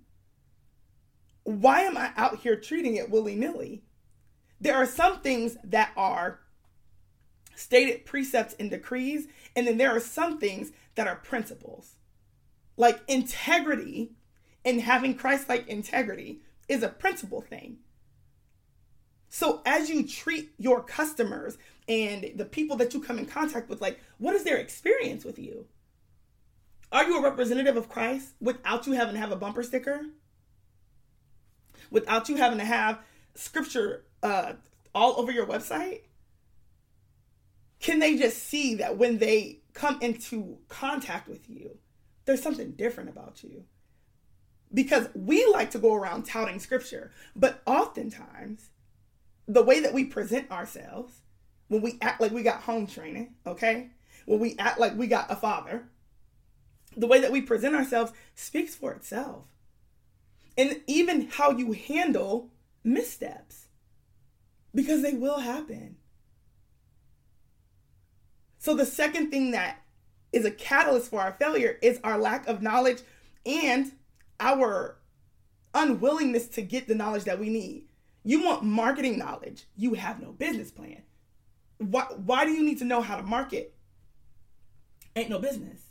why 1.43 1.81
am 1.81 1.97
I 1.97 2.11
out 2.15 2.39
here 2.39 2.55
treating 2.55 2.95
it 2.95 3.09
willy 3.09 3.35
nilly? 3.35 3.83
There 4.61 4.75
are 4.75 4.85
some 4.85 5.21
things 5.21 5.57
that 5.63 5.91
are 5.97 6.39
stated 7.55 8.05
precepts 8.05 8.55
and 8.59 8.69
decrees, 8.69 9.27
and 9.55 9.67
then 9.67 9.77
there 9.77 9.95
are 9.95 9.99
some 9.99 10.39
things 10.39 10.71
that 10.95 11.07
are 11.07 11.15
principles. 11.15 11.95
Like 12.77 13.01
integrity 13.07 14.11
and 14.63 14.79
having 14.79 15.15
Christ 15.15 15.49
like 15.49 15.67
integrity 15.67 16.41
is 16.69 16.83
a 16.83 16.89
principle 16.89 17.41
thing. 17.41 17.77
So 19.29 19.61
as 19.65 19.89
you 19.89 20.07
treat 20.07 20.51
your 20.57 20.83
customers 20.83 21.57
and 21.87 22.31
the 22.35 22.45
people 22.45 22.75
that 22.77 22.93
you 22.93 23.01
come 23.01 23.17
in 23.17 23.25
contact 23.25 23.69
with, 23.69 23.81
like, 23.81 23.99
what 24.17 24.35
is 24.35 24.43
their 24.43 24.57
experience 24.57 25.25
with 25.25 25.39
you? 25.39 25.65
Are 26.91 27.05
you 27.05 27.17
a 27.17 27.23
representative 27.23 27.77
of 27.77 27.89
Christ 27.89 28.33
without 28.41 28.85
you 28.85 28.93
having 28.93 29.15
to 29.15 29.21
have 29.21 29.31
a 29.31 29.37
bumper 29.37 29.63
sticker? 29.63 30.01
Without 31.89 32.29
you 32.29 32.35
having 32.35 32.59
to 32.59 32.65
have 32.65 32.99
scripture 33.33 34.03
uh, 34.23 34.53
all 34.93 35.19
over 35.19 35.31
your 35.31 35.45
website? 35.45 36.01
Can 37.79 37.99
they 37.99 38.17
just 38.17 38.37
see 38.43 38.75
that 38.75 38.97
when 38.97 39.17
they 39.17 39.59
come 39.73 39.97
into 40.01 40.59
contact 40.67 41.27
with 41.27 41.49
you, 41.49 41.77
there's 42.25 42.41
something 42.41 42.71
different 42.71 43.09
about 43.09 43.43
you? 43.43 43.63
Because 44.73 45.09
we 45.15 45.45
like 45.47 45.71
to 45.71 45.79
go 45.79 45.95
around 45.95 46.25
touting 46.25 46.59
scripture, 46.59 47.11
but 47.35 47.61
oftentimes 47.65 48.69
the 49.47 49.63
way 49.63 49.79
that 49.81 49.93
we 49.93 50.05
present 50.05 50.49
ourselves, 50.51 51.21
when 51.67 51.81
we 51.81 51.97
act 52.01 52.21
like 52.21 52.31
we 52.31 52.43
got 52.43 52.61
home 52.61 52.87
training, 52.87 53.33
okay? 53.45 53.89
When 54.25 54.39
we 54.39 54.55
act 54.59 54.79
like 54.79 54.95
we 54.95 55.07
got 55.07 55.31
a 55.31 55.35
father, 55.35 55.89
the 56.95 57.07
way 57.07 57.19
that 57.19 57.31
we 57.31 57.41
present 57.41 57.75
ourselves 57.75 58.11
speaks 58.35 58.75
for 58.75 58.93
itself. 58.93 59.47
And 60.57 60.81
even 60.87 61.29
how 61.29 61.51
you 61.51 61.71
handle 61.71 62.51
missteps, 62.83 63.67
because 64.73 65.01
they 65.01 65.13
will 65.13 65.39
happen. 65.39 65.97
So, 68.57 68.75
the 68.75 68.85
second 68.85 69.31
thing 69.31 69.51
that 69.51 69.81
is 70.31 70.45
a 70.45 70.51
catalyst 70.51 71.09
for 71.09 71.19
our 71.19 71.33
failure 71.33 71.77
is 71.81 71.99
our 72.03 72.17
lack 72.17 72.47
of 72.47 72.61
knowledge 72.61 73.01
and 73.45 73.91
our 74.39 74.97
unwillingness 75.73 76.47
to 76.49 76.61
get 76.61 76.87
the 76.87 76.95
knowledge 76.95 77.23
that 77.23 77.39
we 77.39 77.49
need. 77.49 77.85
You 78.23 78.43
want 78.43 78.63
marketing 78.63 79.17
knowledge, 79.17 79.65
you 79.75 79.95
have 79.95 80.21
no 80.21 80.31
business 80.31 80.71
plan. 80.71 81.01
Why, 81.79 82.03
why 82.15 82.45
do 82.45 82.51
you 82.51 82.63
need 82.63 82.77
to 82.79 82.85
know 82.85 83.01
how 83.01 83.17
to 83.17 83.23
market? 83.23 83.73
Ain't 85.15 85.29
no 85.29 85.39
business. 85.39 85.81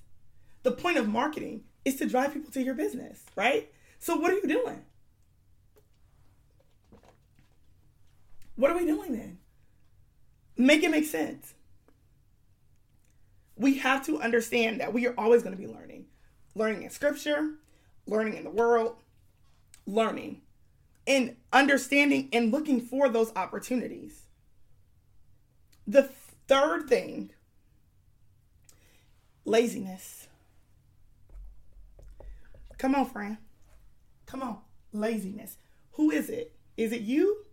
The 0.63 0.71
point 0.71 0.97
of 0.97 1.09
marketing 1.09 1.63
is 1.85 1.97
to 1.97 2.07
drive 2.09 2.33
people 2.33 2.53
to 2.53 2.63
your 2.63 2.75
business, 2.75 3.25
right? 3.35 3.71
So, 3.99 4.17
what 4.17 4.31
are 4.31 4.37
you 4.37 4.47
doing? 4.47 4.83
What 8.61 8.71
are 8.71 8.76
we 8.76 8.85
doing 8.85 9.12
then? 9.12 9.38
Make 10.59 10.83
it 10.83 10.90
make 10.90 11.07
sense. 11.07 11.55
We 13.57 13.79
have 13.79 14.05
to 14.05 14.21
understand 14.21 14.83
that 14.83 14.93
we 14.93 15.07
are 15.07 15.14
always 15.17 15.43
going 15.43 15.57
to 15.57 15.59
be 15.59 15.67
learning. 15.67 16.05
Learning 16.55 16.83
in 16.83 16.90
scripture, 16.90 17.55
learning 18.07 18.37
in 18.37 18.45
the 18.45 18.50
world, 18.50 18.97
learning 19.87 20.43
and 21.07 21.37
understanding 21.55 22.29
and 22.35 22.52
looking 22.52 22.83
for 22.83 23.09
those 23.09 23.33
opportunities. 23.35 24.25
The 25.87 26.11
third 26.47 26.87
thing 26.87 27.31
laziness. 29.47 30.29
Come 32.76 32.95
on, 32.95 33.07
friend. 33.07 33.38
Come 34.26 34.43
on. 34.43 34.59
Laziness. 34.93 35.57
Who 35.93 36.11
is 36.11 36.29
it? 36.29 36.55
Is 36.76 36.93
it 36.93 37.00
you? 37.00 37.47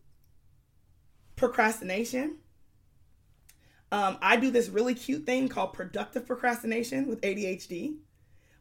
Procrastination. 1.37 2.39
Um, 3.91 4.17
I 4.21 4.35
do 4.35 4.51
this 4.51 4.67
really 4.67 4.93
cute 4.93 5.25
thing 5.25 5.47
called 5.47 5.71
productive 5.71 6.27
procrastination 6.27 7.07
with 7.07 7.21
ADHD, 7.21 7.95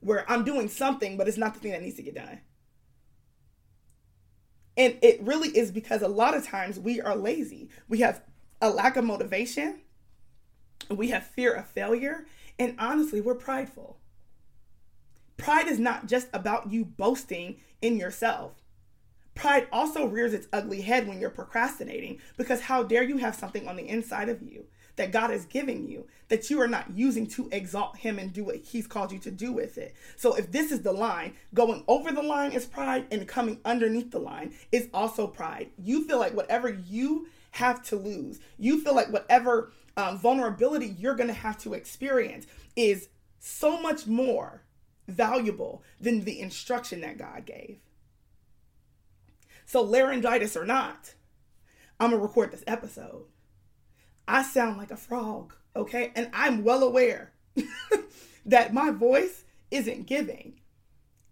where 0.01 0.31
I'm 0.31 0.45
doing 0.45 0.69
something, 0.69 1.17
but 1.17 1.27
it's 1.27 1.37
not 1.37 1.55
the 1.55 1.61
thing 1.61 1.73
that 1.73 1.83
needs 1.83 1.97
to 1.97 2.03
get 2.03 2.15
done. 2.15 2.41
And 4.77 4.97
it 5.03 5.21
really 5.23 5.49
is 5.49 5.73
because 5.73 6.03
a 6.03 6.09
lot 6.09 6.37
of 6.37 6.47
times 6.47 6.79
we 6.79 7.01
are 7.01 7.17
lazy. 7.17 7.71
We 7.89 8.01
have 8.01 8.23
a 8.61 8.71
lack 8.71 8.97
of 8.97 9.05
motivation, 9.05 9.81
we 10.91 11.09
have 11.09 11.27
fear 11.27 11.53
of 11.55 11.67
failure, 11.67 12.27
and 12.59 12.77
honestly, 12.79 13.21
we're 13.21 13.35
prideful. 13.35 13.99
Pride 15.37 15.67
is 15.67 15.79
not 15.79 16.07
just 16.07 16.29
about 16.33 16.71
you 16.71 16.85
boasting 16.85 17.57
in 17.83 17.97
yourself. 17.97 18.53
Pride 19.37 19.69
also 19.71 20.07
rears 20.07 20.35
its 20.35 20.49
ugly 20.53 20.81
head 20.81 21.07
when 21.07 21.21
you're 21.21 21.31
procrastinating 21.31 22.19
because 22.37 22.63
how 22.63 22.83
dare 22.83 23.03
you 23.05 23.19
have 23.19 23.35
something 23.35 23.69
on 23.69 23.77
the 23.77 23.89
inside 23.89 24.29
of 24.29 24.43
you 24.43 24.65
that 24.97 25.13
God 25.13 25.31
is 25.31 25.45
giving 25.45 25.87
you 25.87 26.07
that 26.29 26.49
you 26.51 26.61
are 26.61 26.67
not 26.67 26.91
using 26.95 27.27
to 27.29 27.49
exalt 27.53 27.99
Him 27.99 28.19
and 28.19 28.33
do 28.33 28.45
what 28.45 28.57
He's 28.57 28.87
called 28.87 29.13
you 29.13 29.19
to 29.21 29.31
do 29.31 29.53
with 29.53 29.77
it. 29.79 29.95
So, 30.17 30.35
if 30.35 30.51
this 30.51 30.73
is 30.73 30.81
the 30.81 30.93
line, 30.93 31.35
going 31.55 31.85
over 31.87 32.11
the 32.11 32.23
line 32.23 32.53
is 32.53 32.65
pride, 32.65 33.07
and 33.11 33.29
coming 33.29 33.61
underneath 33.65 34.11
the 34.11 34.19
line 34.19 34.55
is 34.73 34.89
also 34.93 35.27
pride. 35.27 35.69
You 35.79 36.09
feel 36.09 36.19
like 36.19 36.35
whatever 36.35 36.71
you 36.71 37.29
have 37.53 37.83
to 37.85 37.97
lose, 37.97 38.41
you 38.59 38.83
feel 38.83 38.95
like 38.95 39.13
whatever 39.13 39.71
um, 39.99 40.19
vulnerability 40.19 40.87
you're 40.99 41.15
going 41.15 41.29
to 41.29 41.35
have 41.35 41.59
to 41.59 41.75
experience 41.75 42.47
is 42.75 43.09
so 43.39 43.81
much 43.81 44.07
more 44.07 44.63
valuable 45.07 45.83
than 46.01 46.25
the 46.25 46.41
instruction 46.41 47.03
that 47.03 47.19
God 47.19 47.45
gave. 47.47 47.79
So, 49.67 49.83
laryngitis 49.83 50.57
or 50.57 50.65
not, 50.65 51.15
I'm 51.99 52.11
to 52.11 52.17
record 52.17 52.53
this 52.53 52.63
episode. 52.69 53.25
I 54.29 54.45
sound 54.45 54.79
like 54.79 54.93
a 54.93 54.97
frog, 54.97 55.55
okay? 55.75 56.13
And 56.15 56.31
I'm 56.33 56.63
well 56.63 56.85
aware 56.85 57.33
that 58.47 58.73
my 58.73 58.91
voice 58.91 59.45
isn't 59.73 60.07
giving, 60.07 60.61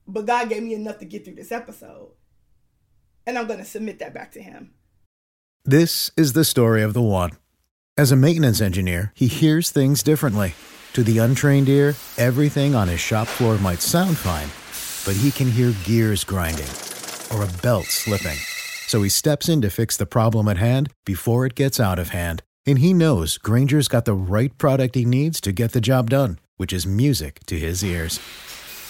but 0.07 0.27
God 0.27 0.49
gave 0.49 0.65
me 0.65 0.75
enough 0.75 0.99
to 0.99 1.05
get 1.05 1.25
through 1.25 1.37
this 1.37 1.53
episode. 1.53 2.11
And 3.25 3.39
I'm 3.39 3.47
to 3.61 3.65
submit 3.65 4.01
that 4.01 4.13
back 4.13 4.33
to 4.33 4.43
Him. 4.43 4.73
This 5.65 6.11
is 6.17 6.33
the 6.33 6.45
story 6.45 6.83
of 6.83 6.93
the 6.93 7.03
one. 7.03 7.31
As 7.97 8.11
a 8.11 8.17
maintenance 8.17 8.61
engineer, 8.61 9.13
he 9.15 9.29
hears 9.29 9.71
things 9.71 10.03
differently 10.03 10.55
To 10.95 11.03
the 11.03 11.19
untrained 11.19 11.69
ear, 11.69 11.95
everything 12.19 12.75
on 12.75 12.87
his 12.87 13.01
shop 13.01 13.27
floor 13.27 13.59
might 13.59 13.81
sound 13.81 14.17
fine, 14.17 14.49
but 15.05 15.21
he 15.21 15.33
can 15.33 15.51
hear 15.51 15.73
gears 15.85 16.23
grinding 16.23 16.94
or 17.33 17.43
a 17.43 17.53
belt 17.63 17.87
slipping. 17.87 18.39
So 18.87 19.03
he 19.03 19.09
steps 19.09 19.49
in 19.49 19.61
to 19.63 19.71
fix 19.71 19.97
the 19.97 20.07
problem 20.07 20.49
at 20.49 20.59
hand 20.59 20.91
before 21.05 21.47
it 21.47 21.55
gets 21.55 21.81
out 21.81 21.99
of 21.99 22.11
hand. 22.11 22.43
And 22.67 22.79
he 22.79 22.95
knows 22.95 23.39
Grainger's 23.39 23.89
got 23.89 24.05
the 24.05 24.15
right 24.15 24.57
product 24.59 24.95
he 24.95 25.05
needs 25.05 25.41
to 25.43 25.53
get 25.53 25.73
the 25.73 25.81
job 25.81 26.11
done, 26.11 26.39
which 26.57 26.73
is 26.73 26.87
music 26.87 27.41
to 27.47 27.59
his 27.59 27.85
ears. 27.85 28.21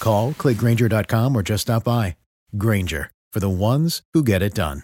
Call, 0.00 0.32
clickgrainger.com, 0.32 1.36
or 1.36 1.42
just 1.42 1.62
stop 1.62 1.84
by. 1.84 2.16
Grainger, 2.56 3.10
for 3.32 3.40
the 3.40 3.48
ones 3.50 4.02
who 4.12 4.22
get 4.22 4.42
it 4.42 4.54
done. 4.54 4.82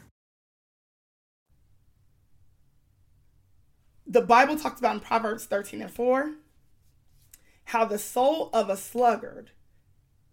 The 4.07 4.23
Bible 4.23 4.57
talks 4.57 4.81
about 4.81 4.95
in 4.95 5.01
Proverbs 5.01 5.45
13 5.45 5.83
and 5.83 5.91
4 5.91 6.33
how 7.67 7.85
the 7.85 7.99
soul 7.99 8.51
of 8.53 8.69
a 8.69 8.77
sluggard, 8.77 9.51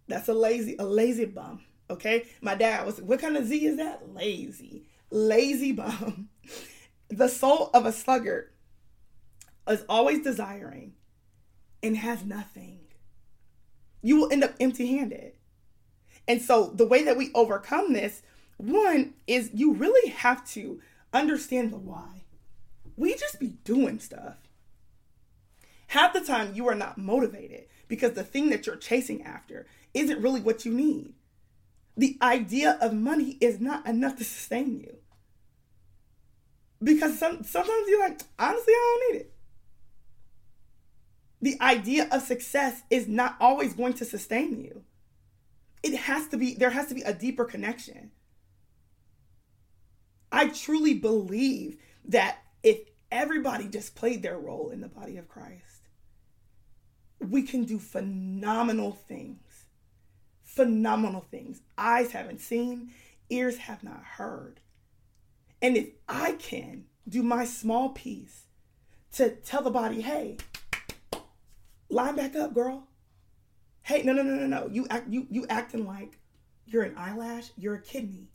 that's 0.08 0.28
a 0.28 0.34
lazy, 0.34 0.74
a 0.80 0.84
lazy 0.84 1.24
bum. 1.24 1.60
Okay. 1.90 2.26
My 2.40 2.54
dad 2.54 2.86
was, 2.86 3.00
what 3.00 3.20
kind 3.20 3.36
of 3.36 3.46
Z 3.46 3.64
is 3.64 3.76
that? 3.76 4.14
Lazy. 4.14 4.84
Lazy 5.10 5.72
bum. 5.72 6.28
The 7.08 7.28
soul 7.28 7.70
of 7.72 7.86
a 7.86 7.92
sluggard 7.92 8.50
is 9.68 9.84
always 9.88 10.22
desiring 10.22 10.94
and 11.82 11.96
has 11.96 12.24
nothing. 12.24 12.80
You 14.02 14.16
will 14.16 14.32
end 14.32 14.44
up 14.44 14.54
empty 14.60 14.86
handed. 14.96 15.32
And 16.26 16.42
so, 16.42 16.70
the 16.74 16.86
way 16.86 17.02
that 17.04 17.16
we 17.16 17.30
overcome 17.34 17.94
this, 17.94 18.22
one 18.58 19.14
is 19.26 19.50
you 19.54 19.72
really 19.72 20.10
have 20.10 20.46
to 20.50 20.80
understand 21.12 21.72
the 21.72 21.78
why. 21.78 22.24
We 22.96 23.14
just 23.14 23.40
be 23.40 23.56
doing 23.64 23.98
stuff. 23.98 24.36
Half 25.88 26.12
the 26.12 26.20
time, 26.20 26.54
you 26.54 26.68
are 26.68 26.74
not 26.74 26.98
motivated 26.98 27.64
because 27.88 28.12
the 28.12 28.24
thing 28.24 28.50
that 28.50 28.66
you're 28.66 28.76
chasing 28.76 29.22
after 29.22 29.66
isn't 29.94 30.20
really 30.20 30.40
what 30.40 30.66
you 30.66 30.72
need. 30.74 31.14
The 31.98 32.16
idea 32.22 32.78
of 32.80 32.94
money 32.94 33.36
is 33.40 33.60
not 33.60 33.84
enough 33.84 34.16
to 34.18 34.24
sustain 34.24 34.78
you. 34.78 34.98
Because 36.80 37.18
some, 37.18 37.42
sometimes 37.42 37.88
you're 37.88 37.98
like, 37.98 38.20
honestly, 38.38 38.72
I 38.72 38.98
don't 39.00 39.12
need 39.12 39.20
it. 39.22 39.32
The 41.42 41.60
idea 41.60 42.08
of 42.12 42.22
success 42.22 42.82
is 42.88 43.08
not 43.08 43.36
always 43.40 43.74
going 43.74 43.94
to 43.94 44.04
sustain 44.04 44.60
you. 44.60 44.84
It 45.82 45.96
has 45.96 46.28
to 46.28 46.36
be, 46.36 46.54
there 46.54 46.70
has 46.70 46.86
to 46.86 46.94
be 46.94 47.02
a 47.02 47.12
deeper 47.12 47.44
connection. 47.44 48.12
I 50.30 50.50
truly 50.50 50.94
believe 50.94 51.78
that 52.04 52.38
if 52.62 52.78
everybody 53.10 53.66
just 53.66 53.96
played 53.96 54.22
their 54.22 54.38
role 54.38 54.70
in 54.70 54.80
the 54.80 54.88
body 54.88 55.16
of 55.16 55.28
Christ, 55.28 55.88
we 57.18 57.42
can 57.42 57.64
do 57.64 57.80
phenomenal 57.80 58.92
things. 58.92 59.40
Phenomenal 60.58 61.24
things. 61.30 61.60
Eyes 61.78 62.10
haven't 62.10 62.40
seen, 62.40 62.90
ears 63.30 63.58
have 63.58 63.84
not 63.84 64.02
heard. 64.02 64.58
And 65.62 65.76
if 65.76 65.90
I 66.08 66.32
can 66.32 66.86
do 67.08 67.22
my 67.22 67.44
small 67.44 67.90
piece 67.90 68.46
to 69.12 69.30
tell 69.30 69.62
the 69.62 69.70
body, 69.70 70.00
hey, 70.00 70.36
line 71.88 72.16
back 72.16 72.34
up, 72.34 72.54
girl. 72.54 72.88
Hey, 73.82 74.02
no, 74.02 74.12
no, 74.12 74.24
no, 74.24 74.34
no, 74.34 74.48
no. 74.48 74.68
You 74.68 74.88
act 74.90 75.08
you 75.08 75.28
you 75.30 75.46
acting 75.48 75.86
like 75.86 76.18
you're 76.66 76.82
an 76.82 76.96
eyelash, 76.96 77.52
you're 77.56 77.76
a 77.76 77.80
kidney. 77.80 78.26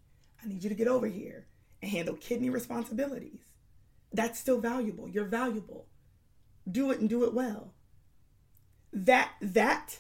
I 0.42 0.48
need 0.48 0.63
you 0.63 0.70
to 0.70 0.75
get 0.75 0.88
over 0.88 1.08
here 1.08 1.48
and 1.82 1.92
handle 1.92 2.15
kidney 2.15 2.50
responsibilities. 2.50 3.42
That's 4.13 4.39
still 4.39 4.62
valuable. 4.62 5.10
You're 5.10 5.25
valuable. 5.25 5.88
Do 6.72 6.89
it 6.92 7.01
and 7.01 7.10
do 7.10 7.25
it 7.25 7.34
well. 7.34 7.74
That 8.94 9.34
that 9.42 9.98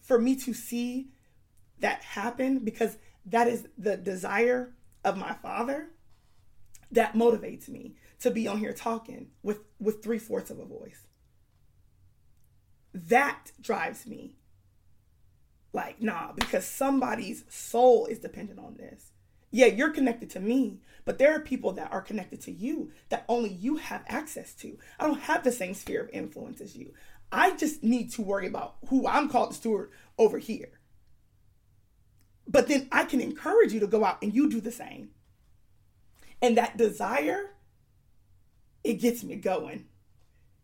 for 0.00 0.18
me 0.18 0.36
to 0.36 0.54
see 0.54 1.10
that 1.80 2.02
happen 2.02 2.60
because 2.60 2.98
that 3.26 3.48
is 3.48 3.66
the 3.76 3.96
desire 3.96 4.74
of 5.04 5.16
my 5.16 5.34
father 5.34 5.88
that 6.90 7.14
motivates 7.14 7.68
me 7.68 7.94
to 8.20 8.30
be 8.30 8.46
on 8.46 8.58
here 8.58 8.72
talking 8.72 9.28
with 9.42 9.60
with 9.80 10.02
three-fourths 10.02 10.50
of 10.50 10.58
a 10.58 10.64
voice. 10.64 11.06
That 12.92 13.52
drives 13.60 14.06
me. 14.06 14.36
Like 15.72 16.00
nah 16.00 16.32
because 16.32 16.66
somebody's 16.66 17.44
soul 17.48 18.06
is 18.06 18.18
dependent 18.18 18.60
on 18.60 18.76
this. 18.76 19.10
Yeah 19.50 19.66
you're 19.66 19.90
connected 19.90 20.30
to 20.30 20.40
me 20.40 20.80
but 21.04 21.18
there 21.18 21.34
are 21.34 21.40
people 21.40 21.72
that 21.72 21.92
are 21.92 22.00
connected 22.00 22.40
to 22.42 22.52
you 22.52 22.92
that 23.10 23.26
only 23.28 23.50
you 23.50 23.76
have 23.76 24.04
access 24.06 24.54
to. 24.54 24.78
I 24.98 25.06
don't 25.06 25.20
have 25.20 25.44
the 25.44 25.52
same 25.52 25.74
sphere 25.74 26.02
of 26.02 26.10
influence 26.12 26.60
as 26.60 26.76
you. 26.76 26.94
I 27.30 27.56
just 27.56 27.82
need 27.82 28.12
to 28.12 28.22
worry 28.22 28.46
about 28.46 28.76
who 28.88 29.08
i'm 29.08 29.28
called 29.28 29.50
to 29.50 29.56
steward 29.56 29.90
over 30.18 30.38
here 30.38 30.70
but 32.54 32.68
then 32.68 32.88
i 32.90 33.04
can 33.04 33.20
encourage 33.20 33.72
you 33.72 33.80
to 33.80 33.86
go 33.86 34.04
out 34.04 34.22
and 34.22 34.34
you 34.34 34.48
do 34.48 34.60
the 34.60 34.72
same 34.72 35.10
and 36.44 36.58
that 36.58 36.76
desire, 36.76 37.54
it 38.82 38.94
gets 38.94 39.24
me 39.24 39.36
going. 39.36 39.86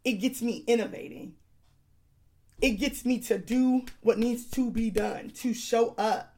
It 0.04 0.14
gets 0.14 0.42
me 0.42 0.62
innovating. 0.66 1.36
It 2.60 2.72
gets 2.72 3.06
me 3.06 3.18
to 3.20 3.38
do 3.38 3.86
what 4.02 4.18
needs 4.18 4.44
to 4.50 4.70
be 4.70 4.90
done, 4.90 5.30
to 5.36 5.54
show 5.54 5.94
up. 5.96 6.36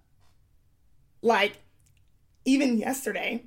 Like, 1.23 1.55
even 2.45 2.79
yesterday, 2.79 3.47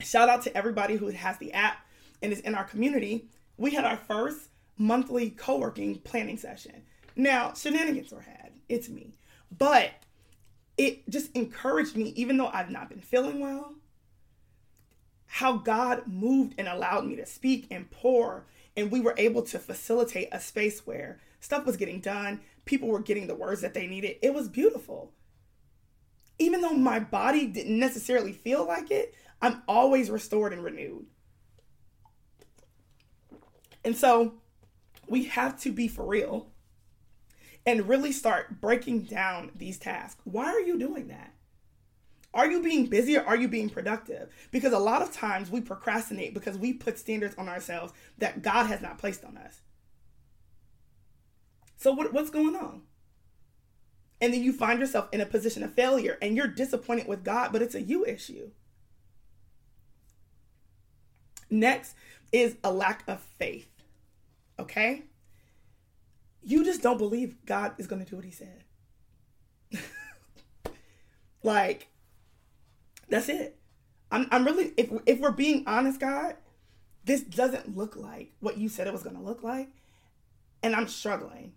shout 0.00 0.28
out 0.28 0.42
to 0.42 0.56
everybody 0.56 0.96
who 0.96 1.10
has 1.10 1.38
the 1.38 1.52
app 1.52 1.86
and 2.20 2.32
is 2.32 2.40
in 2.40 2.56
our 2.56 2.64
community. 2.64 3.28
We 3.56 3.70
had 3.70 3.84
our 3.84 3.96
first 3.96 4.48
monthly 4.76 5.30
co 5.30 5.58
working 5.58 6.00
planning 6.00 6.38
session. 6.38 6.82
Now, 7.14 7.52
shenanigans 7.54 8.10
were 8.10 8.22
had, 8.22 8.50
it's 8.68 8.88
me. 8.88 9.14
But 9.56 9.92
it 10.82 11.08
just 11.08 11.30
encouraged 11.36 11.96
me, 11.96 12.12
even 12.16 12.36
though 12.36 12.50
I've 12.52 12.70
not 12.70 12.88
been 12.88 13.00
feeling 13.00 13.38
well, 13.38 13.74
how 15.26 15.52
God 15.58 16.08
moved 16.08 16.54
and 16.58 16.66
allowed 16.66 17.06
me 17.06 17.14
to 17.14 17.24
speak 17.24 17.68
and 17.70 17.88
pour. 17.88 18.46
And 18.76 18.90
we 18.90 18.98
were 18.98 19.14
able 19.16 19.42
to 19.42 19.60
facilitate 19.60 20.28
a 20.32 20.40
space 20.40 20.84
where 20.84 21.20
stuff 21.38 21.66
was 21.66 21.76
getting 21.76 22.00
done, 22.00 22.40
people 22.64 22.88
were 22.88 22.98
getting 22.98 23.28
the 23.28 23.34
words 23.36 23.60
that 23.60 23.74
they 23.74 23.86
needed. 23.86 24.16
It 24.22 24.34
was 24.34 24.48
beautiful. 24.48 25.12
Even 26.40 26.60
though 26.62 26.72
my 26.72 26.98
body 26.98 27.46
didn't 27.46 27.78
necessarily 27.78 28.32
feel 28.32 28.66
like 28.66 28.90
it, 28.90 29.14
I'm 29.40 29.62
always 29.68 30.10
restored 30.10 30.52
and 30.52 30.64
renewed. 30.64 31.06
And 33.84 33.96
so 33.96 34.34
we 35.06 35.24
have 35.26 35.60
to 35.60 35.70
be 35.70 35.86
for 35.86 36.04
real 36.04 36.51
and 37.64 37.88
really 37.88 38.12
start 38.12 38.60
breaking 38.60 39.02
down 39.02 39.50
these 39.54 39.78
tasks. 39.78 40.20
Why 40.24 40.46
are 40.46 40.60
you 40.60 40.78
doing 40.78 41.08
that? 41.08 41.32
Are 42.34 42.50
you 42.50 42.62
being 42.62 42.86
busy 42.86 43.16
or 43.16 43.24
are 43.24 43.36
you 43.36 43.46
being 43.46 43.68
productive? 43.68 44.30
Because 44.50 44.72
a 44.72 44.78
lot 44.78 45.02
of 45.02 45.12
times 45.12 45.50
we 45.50 45.60
procrastinate 45.60 46.32
because 46.32 46.56
we 46.56 46.72
put 46.72 46.98
standards 46.98 47.34
on 47.36 47.48
ourselves 47.48 47.92
that 48.18 48.42
God 48.42 48.66
has 48.66 48.80
not 48.80 48.98
placed 48.98 49.24
on 49.24 49.36
us. 49.36 49.60
So, 51.76 51.92
what, 51.92 52.12
what's 52.12 52.30
going 52.30 52.56
on? 52.56 52.82
And 54.20 54.32
then 54.32 54.42
you 54.42 54.52
find 54.52 54.78
yourself 54.78 55.08
in 55.12 55.20
a 55.20 55.26
position 55.26 55.62
of 55.62 55.74
failure 55.74 56.16
and 56.22 56.36
you're 56.36 56.46
disappointed 56.46 57.08
with 57.08 57.24
God, 57.24 57.52
but 57.52 57.60
it's 57.60 57.74
a 57.74 57.82
you 57.82 58.06
issue. 58.06 58.50
Next 61.50 61.94
is 62.30 62.56
a 62.64 62.72
lack 62.72 63.02
of 63.06 63.20
faith. 63.20 63.68
Okay? 64.58 65.02
You 66.44 66.64
just 66.64 66.82
don't 66.82 66.98
believe 66.98 67.36
God 67.46 67.74
is 67.78 67.86
going 67.86 68.04
to 68.04 68.10
do 68.10 68.16
what 68.16 68.24
he 68.24 68.30
said. 68.30 68.64
like, 71.42 71.88
that's 73.08 73.28
it. 73.28 73.56
I'm, 74.10 74.26
I'm 74.30 74.44
really, 74.44 74.72
if, 74.76 74.90
if 75.06 75.20
we're 75.20 75.30
being 75.30 75.64
honest, 75.66 76.00
God, 76.00 76.36
this 77.04 77.22
doesn't 77.22 77.76
look 77.76 77.96
like 77.96 78.32
what 78.40 78.58
you 78.58 78.68
said 78.68 78.86
it 78.86 78.92
was 78.92 79.02
going 79.02 79.16
to 79.16 79.22
look 79.22 79.42
like. 79.42 79.68
And 80.62 80.76
I'm 80.76 80.88
struggling. 80.88 81.52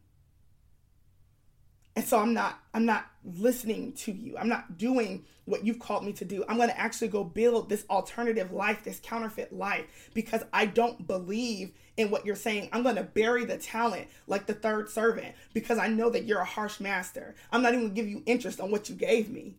And 1.96 2.06
so 2.06 2.20
I'm 2.20 2.34
not, 2.34 2.60
I'm 2.74 2.86
not 2.86 3.06
listening 3.24 3.94
to 3.94 4.12
you. 4.12 4.38
I'm 4.38 4.50
not 4.50 4.78
doing 4.78 5.26
what 5.46 5.66
you've 5.66 5.80
called 5.80 6.04
me 6.04 6.12
to 6.14 6.26
do. 6.26 6.44
I'm 6.50 6.58
going 6.58 6.70
to 6.70 6.78
actually 6.78 7.08
go 7.08 7.24
build 7.24 7.70
this 7.70 7.86
alternative 7.90 8.52
life, 8.52 8.84
this 8.84 9.00
counterfeit 9.02 9.54
life, 9.54 10.10
because 10.14 10.44
I 10.52 10.66
don't 10.66 11.08
believe 11.08 11.72
in 11.96 12.12
what 12.12 12.26
you're 12.26 12.36
saying. 12.36 12.70
I'm 12.74 12.84
going 12.84 12.98
to 12.98 13.04
bury 13.04 13.46
the 13.46 13.58
talent 13.58 14.08
like 14.28 14.46
the 14.46 14.54
third 14.54 14.90
servant 14.90 15.36
because 15.54 15.78
I 15.78 15.88
know 15.88 16.10
that 16.10 16.26
you're 16.26 16.42
a 16.42 16.46
harsh 16.46 16.82
master. 16.82 17.36
I'm 17.52 17.62
not 17.62 17.74
even 17.74 17.86
going 17.86 17.96
to 17.96 18.02
give 18.02 18.10
you 18.10 18.24
interest 18.26 18.60
on 18.60 18.72
what 18.72 18.90
you 18.90 18.96
gave 18.96 19.30
me 19.30 19.56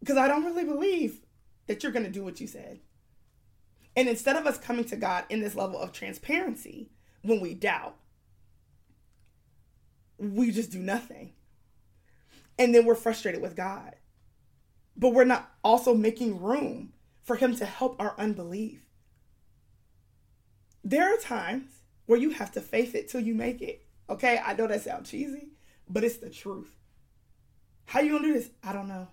because 0.00 0.16
I 0.16 0.28
don't 0.28 0.44
really 0.44 0.64
believe 0.64 1.20
that 1.66 1.82
you're 1.82 1.92
going 1.92 2.04
to 2.04 2.12
do 2.12 2.22
what 2.22 2.40
you 2.40 2.46
said. 2.46 2.78
And 3.96 4.08
instead 4.08 4.36
of 4.36 4.46
us 4.46 4.58
coming 4.58 4.84
to 4.84 4.96
God 4.96 5.24
in 5.28 5.40
this 5.40 5.56
level 5.56 5.80
of 5.80 5.92
transparency 5.92 6.90
when 7.22 7.40
we 7.40 7.54
doubt, 7.54 7.96
we 10.18 10.50
just 10.50 10.70
do 10.70 10.78
nothing. 10.78 11.32
And 12.58 12.74
then 12.74 12.84
we're 12.84 12.94
frustrated 12.94 13.40
with 13.40 13.56
God. 13.56 13.94
But 14.96 15.10
we're 15.10 15.24
not 15.24 15.50
also 15.62 15.94
making 15.94 16.42
room 16.42 16.92
for 17.22 17.36
Him 17.36 17.54
to 17.56 17.64
help 17.64 17.96
our 18.00 18.14
unbelief. 18.18 18.84
There 20.82 21.14
are 21.14 21.18
times 21.18 21.70
where 22.06 22.18
you 22.18 22.30
have 22.30 22.52
to 22.52 22.60
faith 22.60 22.94
it 22.94 23.08
till 23.08 23.20
you 23.20 23.34
make 23.34 23.62
it. 23.62 23.86
Okay, 24.10 24.40
I 24.44 24.54
know 24.54 24.66
that 24.66 24.82
sounds 24.82 25.10
cheesy, 25.10 25.50
but 25.88 26.02
it's 26.02 26.16
the 26.16 26.30
truth. 26.30 26.74
How 27.84 28.00
you 28.00 28.12
gonna 28.12 28.28
do 28.28 28.34
this? 28.34 28.50
I 28.62 28.72
don't 28.72 28.88
know. 28.88 29.08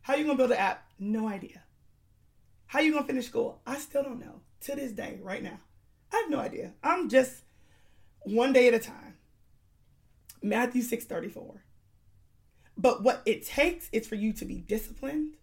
How 0.00 0.14
you 0.14 0.24
gonna 0.24 0.36
build 0.36 0.50
an 0.50 0.58
app? 0.58 0.90
No 0.98 1.28
idea. 1.28 1.62
How 2.66 2.80
you 2.80 2.92
gonna 2.92 3.06
finish 3.06 3.26
school? 3.26 3.60
I 3.66 3.78
still 3.78 4.02
don't 4.02 4.20
know. 4.20 4.40
To 4.62 4.74
this 4.74 4.92
day, 4.92 5.20
right 5.22 5.42
now. 5.42 5.60
I 6.12 6.16
have 6.16 6.30
no 6.30 6.38
idea. 6.38 6.72
I'm 6.82 7.08
just 7.08 7.42
one 8.22 8.52
day 8.52 8.68
at 8.68 8.74
a 8.74 8.78
time. 8.78 9.13
Matthew 10.44 10.82
6:34. 10.82 11.64
But 12.76 13.02
what 13.02 13.22
it 13.24 13.46
takes 13.46 13.88
is 13.92 14.06
for 14.06 14.14
you 14.14 14.32
to 14.34 14.44
be 14.44 14.60
disciplined, 14.60 15.38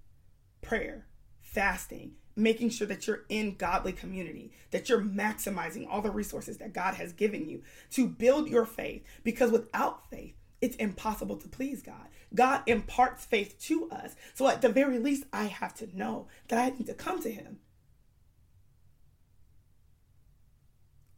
prayer, 0.62 1.08
fasting, 1.42 2.18
making 2.36 2.70
sure 2.70 2.86
that 2.86 3.08
you're 3.08 3.26
in 3.28 3.56
godly 3.56 3.94
community, 3.94 4.52
that 4.70 4.90
you're 4.90 5.02
maximizing 5.02 5.88
all 5.90 6.02
the 6.02 6.12
resources 6.12 6.58
that 6.60 6.74
God 6.74 6.94
has 6.96 7.14
given 7.14 7.50
you 7.50 7.64
to 7.92 8.08
build 8.08 8.48
your 8.48 8.66
faith. 8.66 9.04
Because 9.24 9.50
without 9.50 10.08
faith, 10.12 10.36
it's 10.62 10.76
impossible 10.76 11.38
to 11.38 11.48
please 11.48 11.82
God. 11.82 12.08
God 12.36 12.62
imparts 12.68 13.26
faith 13.26 13.60
to 13.62 13.90
us. 13.90 14.16
So 14.36 14.48
at 14.48 14.62
the 14.62 14.70
very 14.70 15.00
least, 15.00 15.24
I 15.34 15.46
have 15.46 15.74
to 15.76 15.98
know 15.98 16.28
that 16.50 16.60
I 16.60 16.70
need 16.78 16.86
to 16.86 16.94
come 16.94 17.20
to 17.24 17.32
Him. 17.32 17.60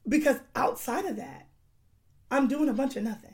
Because 0.07 0.39
outside 0.55 1.05
of 1.05 1.17
that, 1.17 1.49
I'm 2.31 2.47
doing 2.47 2.69
a 2.69 2.73
bunch 2.73 2.95
of 2.95 3.03
nothing. 3.03 3.32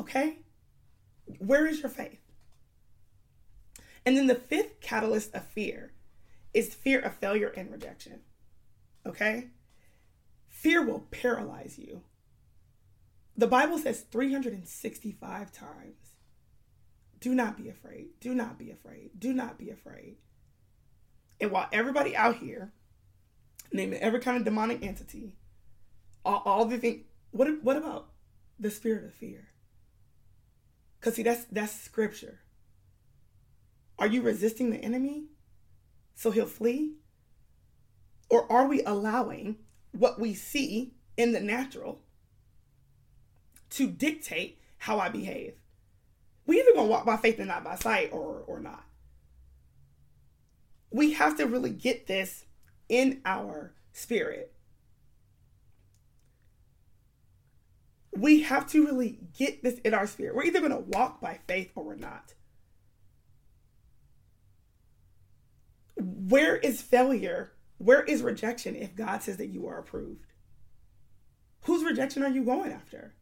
Okay? 0.00 0.38
Where 1.38 1.66
is 1.66 1.80
your 1.80 1.90
faith? 1.90 2.20
And 4.04 4.16
then 4.16 4.26
the 4.26 4.34
fifth 4.34 4.80
catalyst 4.80 5.34
of 5.34 5.46
fear 5.46 5.92
is 6.54 6.74
fear 6.74 7.00
of 7.00 7.14
failure 7.14 7.52
and 7.56 7.70
rejection. 7.70 8.20
Okay? 9.06 9.48
Fear 10.48 10.84
will 10.84 11.06
paralyze 11.10 11.78
you. 11.78 12.02
The 13.36 13.46
Bible 13.46 13.78
says 13.78 14.04
365 14.10 15.52
times 15.52 15.96
do 17.20 17.34
not 17.34 17.56
be 17.56 17.68
afraid, 17.68 18.08
do 18.18 18.34
not 18.34 18.58
be 18.58 18.70
afraid, 18.70 19.10
do 19.18 19.32
not 19.34 19.58
be 19.58 19.68
afraid. 19.68 20.16
And 21.38 21.50
while 21.50 21.68
everybody 21.72 22.16
out 22.16 22.36
here, 22.36 22.72
naming 23.72 24.00
every 24.00 24.20
kind 24.20 24.38
of 24.38 24.44
demonic 24.44 24.82
entity, 24.82 25.36
all, 26.24 26.42
all 26.44 26.64
the 26.64 26.78
things, 26.78 27.04
what, 27.30 27.62
what 27.62 27.76
about 27.76 28.08
the 28.58 28.70
spirit 28.70 29.04
of 29.04 29.14
fear? 29.14 29.48
Because 31.00 31.14
see, 31.14 31.22
that's 31.22 31.44
that's 31.46 31.72
scripture. 31.72 32.40
Are 33.98 34.06
you 34.06 34.20
resisting 34.22 34.70
the 34.70 34.78
enemy 34.78 35.24
so 36.14 36.30
he'll 36.30 36.46
flee? 36.46 36.96
Or 38.28 38.50
are 38.52 38.68
we 38.68 38.82
allowing 38.82 39.56
what 39.92 40.20
we 40.20 40.34
see 40.34 40.94
in 41.16 41.32
the 41.32 41.40
natural 41.40 42.02
to 43.70 43.88
dictate 43.88 44.60
how 44.78 44.98
I 44.98 45.08
behave? 45.08 45.54
We 46.46 46.60
either 46.60 46.74
gonna 46.74 46.88
walk 46.88 47.06
by 47.06 47.16
faith 47.16 47.38
and 47.38 47.48
not 47.48 47.64
by 47.64 47.76
sight 47.76 48.12
or 48.12 48.44
or 48.46 48.60
not. 48.60 48.84
We 50.90 51.14
have 51.14 51.36
to 51.38 51.46
really 51.46 51.70
get 51.70 52.06
this 52.06 52.44
in 52.88 53.22
our 53.24 53.72
spirit. 53.92 54.52
We 58.12 58.42
have 58.42 58.68
to 58.70 58.84
really 58.84 59.18
get 59.38 59.62
this 59.62 59.78
in 59.80 59.94
our 59.94 60.06
spirit. 60.06 60.34
We're 60.34 60.44
either 60.44 60.60
gonna 60.60 60.80
walk 60.80 61.20
by 61.20 61.40
faith 61.46 61.70
or 61.74 61.84
we're 61.84 61.94
not. 61.94 62.34
where 66.00 66.56
is 66.56 66.80
failure? 66.80 67.52
Where 67.78 68.02
is 68.02 68.22
rejection 68.22 68.76
if 68.76 68.94
God 68.94 69.22
says 69.22 69.36
that 69.38 69.48
you 69.48 69.66
are 69.66 69.78
approved? 69.78 70.32
Whose 71.62 71.84
rejection 71.84 72.22
are 72.22 72.30
you 72.30 72.44
going 72.44 72.72
after? 72.72 73.14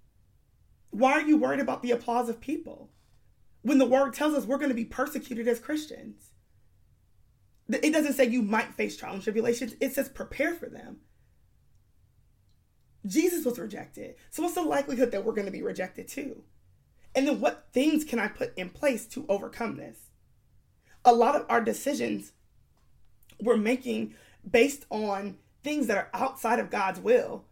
Why 0.90 1.12
are 1.12 1.22
you 1.22 1.37
worried 1.37 1.61
about 1.61 1.83
the 1.83 1.90
applause 1.90 2.29
of 2.29 2.40
people? 2.40 2.90
When 3.62 3.79
the 3.79 3.87
word 3.87 4.14
tells 4.14 4.35
us 4.35 4.44
we're 4.44 4.59
going 4.59 4.70
to 4.70 4.74
be 4.74 4.85
persecuted 4.85 5.48
as 5.48 5.59
Christians. 5.59 6.31
It 7.68 7.92
doesn't 7.92 8.14
say 8.14 8.24
you 8.24 8.42
might 8.42 8.74
face 8.74 8.96
trials 8.96 9.16
and 9.16 9.22
tribulations, 9.22 9.74
it 9.81 9.92
says 9.92 10.09
prepare 10.09 10.55
for 10.55 10.68
them. 10.68 10.98
Jesus 13.06 13.44
was 13.44 13.58
rejected. 13.58 14.16
So, 14.30 14.42
what's 14.42 14.54
the 14.54 14.62
likelihood 14.62 15.11
that 15.12 15.24
we're 15.24 15.34
going 15.34 15.46
to 15.46 15.52
be 15.52 15.62
rejected 15.62 16.08
too? 16.08 16.42
And 17.14 17.26
then, 17.26 17.40
what 17.40 17.68
things 17.72 18.04
can 18.04 18.18
I 18.18 18.28
put 18.28 18.56
in 18.56 18.70
place 18.70 19.06
to 19.08 19.24
overcome 19.28 19.76
this? 19.76 19.98
A 21.04 21.14
lot 21.14 21.37
of 21.37 21.46
our 21.48 21.61
decisions 21.61 22.32
we're 23.40 23.56
making 23.56 24.14
based 24.48 24.84
on 24.90 25.37
things 25.62 25.87
that 25.87 25.96
are 25.96 26.11
outside 26.12 26.58
of 26.58 26.70
God's 26.70 27.00
will. 27.00 27.44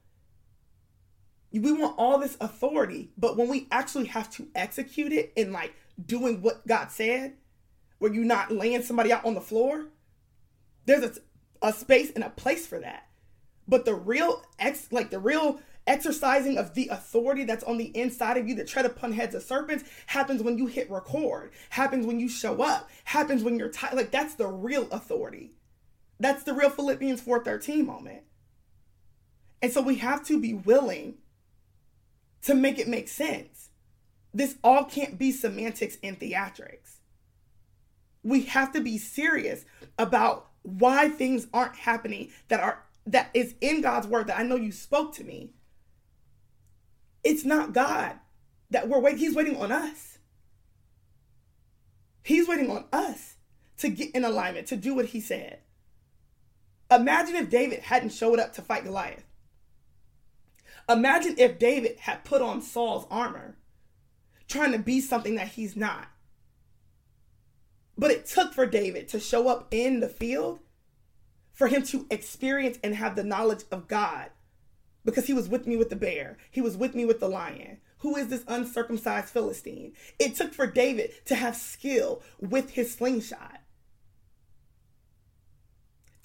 We 1.52 1.72
want 1.72 1.94
all 1.96 2.18
this 2.18 2.36
authority, 2.40 3.10
but 3.16 3.36
when 3.36 3.48
we 3.48 3.66
actually 3.70 4.06
have 4.06 4.30
to 4.32 4.48
execute 4.54 5.12
it 5.12 5.32
in 5.36 5.52
like 5.52 5.74
doing 6.04 6.42
what 6.42 6.66
God 6.66 6.90
said, 6.90 7.34
where 7.98 8.12
you're 8.12 8.24
not 8.24 8.52
laying 8.52 8.82
somebody 8.82 9.12
out 9.12 9.24
on 9.24 9.34
the 9.34 9.40
floor, 9.40 9.86
there's 10.84 11.04
a, 11.04 11.66
a 11.66 11.72
space 11.72 12.10
and 12.10 12.24
a 12.24 12.30
place 12.30 12.66
for 12.66 12.78
that. 12.80 13.05
But 13.68 13.84
the 13.84 13.94
real 13.94 14.42
ex 14.58 14.88
like 14.90 15.10
the 15.10 15.18
real 15.18 15.60
exercising 15.86 16.58
of 16.58 16.74
the 16.74 16.88
authority 16.88 17.44
that's 17.44 17.64
on 17.64 17.78
the 17.78 17.96
inside 17.96 18.36
of 18.36 18.48
you 18.48 18.54
that 18.56 18.66
tread 18.66 18.86
upon 18.86 19.12
heads 19.12 19.34
of 19.34 19.42
serpents 19.42 19.84
happens 20.06 20.42
when 20.42 20.58
you 20.58 20.66
hit 20.66 20.90
record, 20.90 21.52
happens 21.70 22.06
when 22.06 22.18
you 22.18 22.28
show 22.28 22.62
up, 22.62 22.90
happens 23.04 23.42
when 23.44 23.58
you're 23.58 23.68
tired. 23.68 23.94
Like 23.94 24.10
that's 24.10 24.34
the 24.34 24.46
real 24.46 24.88
authority. 24.90 25.52
That's 26.18 26.42
the 26.44 26.54
real 26.54 26.70
Philippians 26.70 27.20
4:13 27.20 27.84
moment. 27.84 28.22
And 29.62 29.72
so 29.72 29.80
we 29.80 29.96
have 29.96 30.24
to 30.26 30.40
be 30.40 30.54
willing 30.54 31.14
to 32.42 32.54
make 32.54 32.78
it 32.78 32.88
make 32.88 33.08
sense. 33.08 33.70
This 34.32 34.56
all 34.62 34.84
can't 34.84 35.18
be 35.18 35.32
semantics 35.32 35.96
and 36.02 36.18
theatrics. 36.18 36.98
We 38.22 38.42
have 38.42 38.72
to 38.72 38.80
be 38.80 38.98
serious 38.98 39.64
about 39.98 40.50
why 40.62 41.08
things 41.08 41.46
aren't 41.54 41.76
happening 41.76 42.30
that 42.48 42.60
are 42.60 42.82
that 43.06 43.30
is 43.32 43.54
in 43.60 43.80
God's 43.80 44.06
word 44.06 44.26
that 44.26 44.38
I 44.38 44.42
know 44.42 44.56
you 44.56 44.72
spoke 44.72 45.14
to 45.14 45.24
me. 45.24 45.52
It's 47.22 47.44
not 47.44 47.72
God 47.72 48.18
that 48.70 48.88
we're 48.88 49.00
waiting. 49.00 49.20
He's 49.20 49.34
waiting 49.34 49.56
on 49.56 49.72
us. 49.72 50.18
He's 52.22 52.48
waiting 52.48 52.70
on 52.70 52.84
us 52.92 53.34
to 53.78 53.88
get 53.88 54.14
in 54.14 54.24
alignment, 54.24 54.66
to 54.68 54.76
do 54.76 54.94
what 54.94 55.06
he 55.06 55.20
said. 55.20 55.60
Imagine 56.90 57.36
if 57.36 57.50
David 57.50 57.80
hadn't 57.80 58.12
showed 58.12 58.38
up 58.38 58.52
to 58.54 58.62
fight 58.62 58.84
Goliath. 58.84 59.24
Imagine 60.88 61.34
if 61.38 61.58
David 61.58 61.98
had 61.98 62.24
put 62.24 62.42
on 62.42 62.62
Saul's 62.62 63.06
armor, 63.10 63.56
trying 64.48 64.72
to 64.72 64.78
be 64.78 65.00
something 65.00 65.34
that 65.34 65.48
he's 65.48 65.76
not. 65.76 66.08
But 67.98 68.10
it 68.10 68.26
took 68.26 68.52
for 68.52 68.66
David 68.66 69.08
to 69.08 69.20
show 69.20 69.48
up 69.48 69.68
in 69.72 70.00
the 70.00 70.08
field 70.08 70.60
for 71.56 71.68
him 71.68 71.82
to 71.82 72.06
experience 72.10 72.78
and 72.84 72.94
have 72.94 73.16
the 73.16 73.24
knowledge 73.24 73.64
of 73.72 73.88
God 73.88 74.30
because 75.04 75.26
he 75.26 75.32
was 75.32 75.48
with 75.48 75.66
me 75.66 75.76
with 75.76 75.88
the 75.88 75.96
bear, 75.96 76.36
he 76.50 76.60
was 76.60 76.76
with 76.76 76.94
me 76.94 77.04
with 77.04 77.18
the 77.18 77.28
lion. 77.28 77.78
Who 78.00 78.14
is 78.14 78.28
this 78.28 78.44
uncircumcised 78.46 79.30
Philistine? 79.30 79.94
It 80.18 80.34
took 80.34 80.52
for 80.52 80.66
David 80.66 81.12
to 81.24 81.34
have 81.34 81.56
skill 81.56 82.22
with 82.38 82.70
his 82.70 82.92
slingshot 82.94 83.62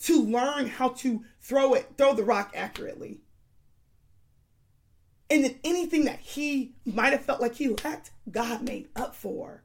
to 0.03 0.21
learn 0.21 0.67
how 0.67 0.89
to 0.89 1.23
throw 1.39 1.75
it, 1.75 1.93
throw 1.97 2.13
the 2.13 2.23
rock 2.23 2.51
accurately. 2.53 3.21
And 5.29 5.45
then 5.45 5.59
anything 5.63 6.05
that 6.05 6.19
he 6.19 6.73
might 6.83 7.13
have 7.13 7.23
felt 7.23 7.39
like 7.39 7.55
he 7.55 7.69
lacked, 7.69 8.11
God 8.29 8.63
made 8.63 8.89
up 8.97 9.15
for. 9.15 9.63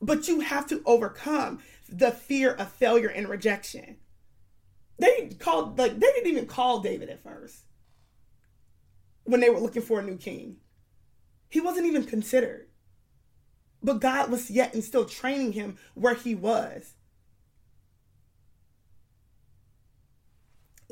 But 0.00 0.28
you 0.28 0.40
have 0.40 0.66
to 0.68 0.80
overcome 0.86 1.58
the 1.88 2.10
fear 2.10 2.52
of 2.52 2.70
failure 2.72 3.08
and 3.08 3.28
rejection. 3.28 3.96
They 4.98 5.30
called 5.38 5.78
like 5.78 5.98
they 5.98 6.06
didn't 6.12 6.30
even 6.30 6.46
call 6.46 6.80
David 6.80 7.08
at 7.08 7.22
first 7.22 7.64
when 9.24 9.40
they 9.40 9.50
were 9.50 9.60
looking 9.60 9.82
for 9.82 10.00
a 10.00 10.04
new 10.04 10.16
king. 10.16 10.56
He 11.48 11.60
wasn't 11.60 11.86
even 11.86 12.04
considered. 12.04 12.68
But 13.82 14.00
God 14.00 14.30
was 14.30 14.50
yet 14.50 14.74
and 14.74 14.82
still 14.82 15.04
training 15.04 15.52
him 15.52 15.78
where 15.94 16.14
he 16.14 16.34
was. 16.34 16.94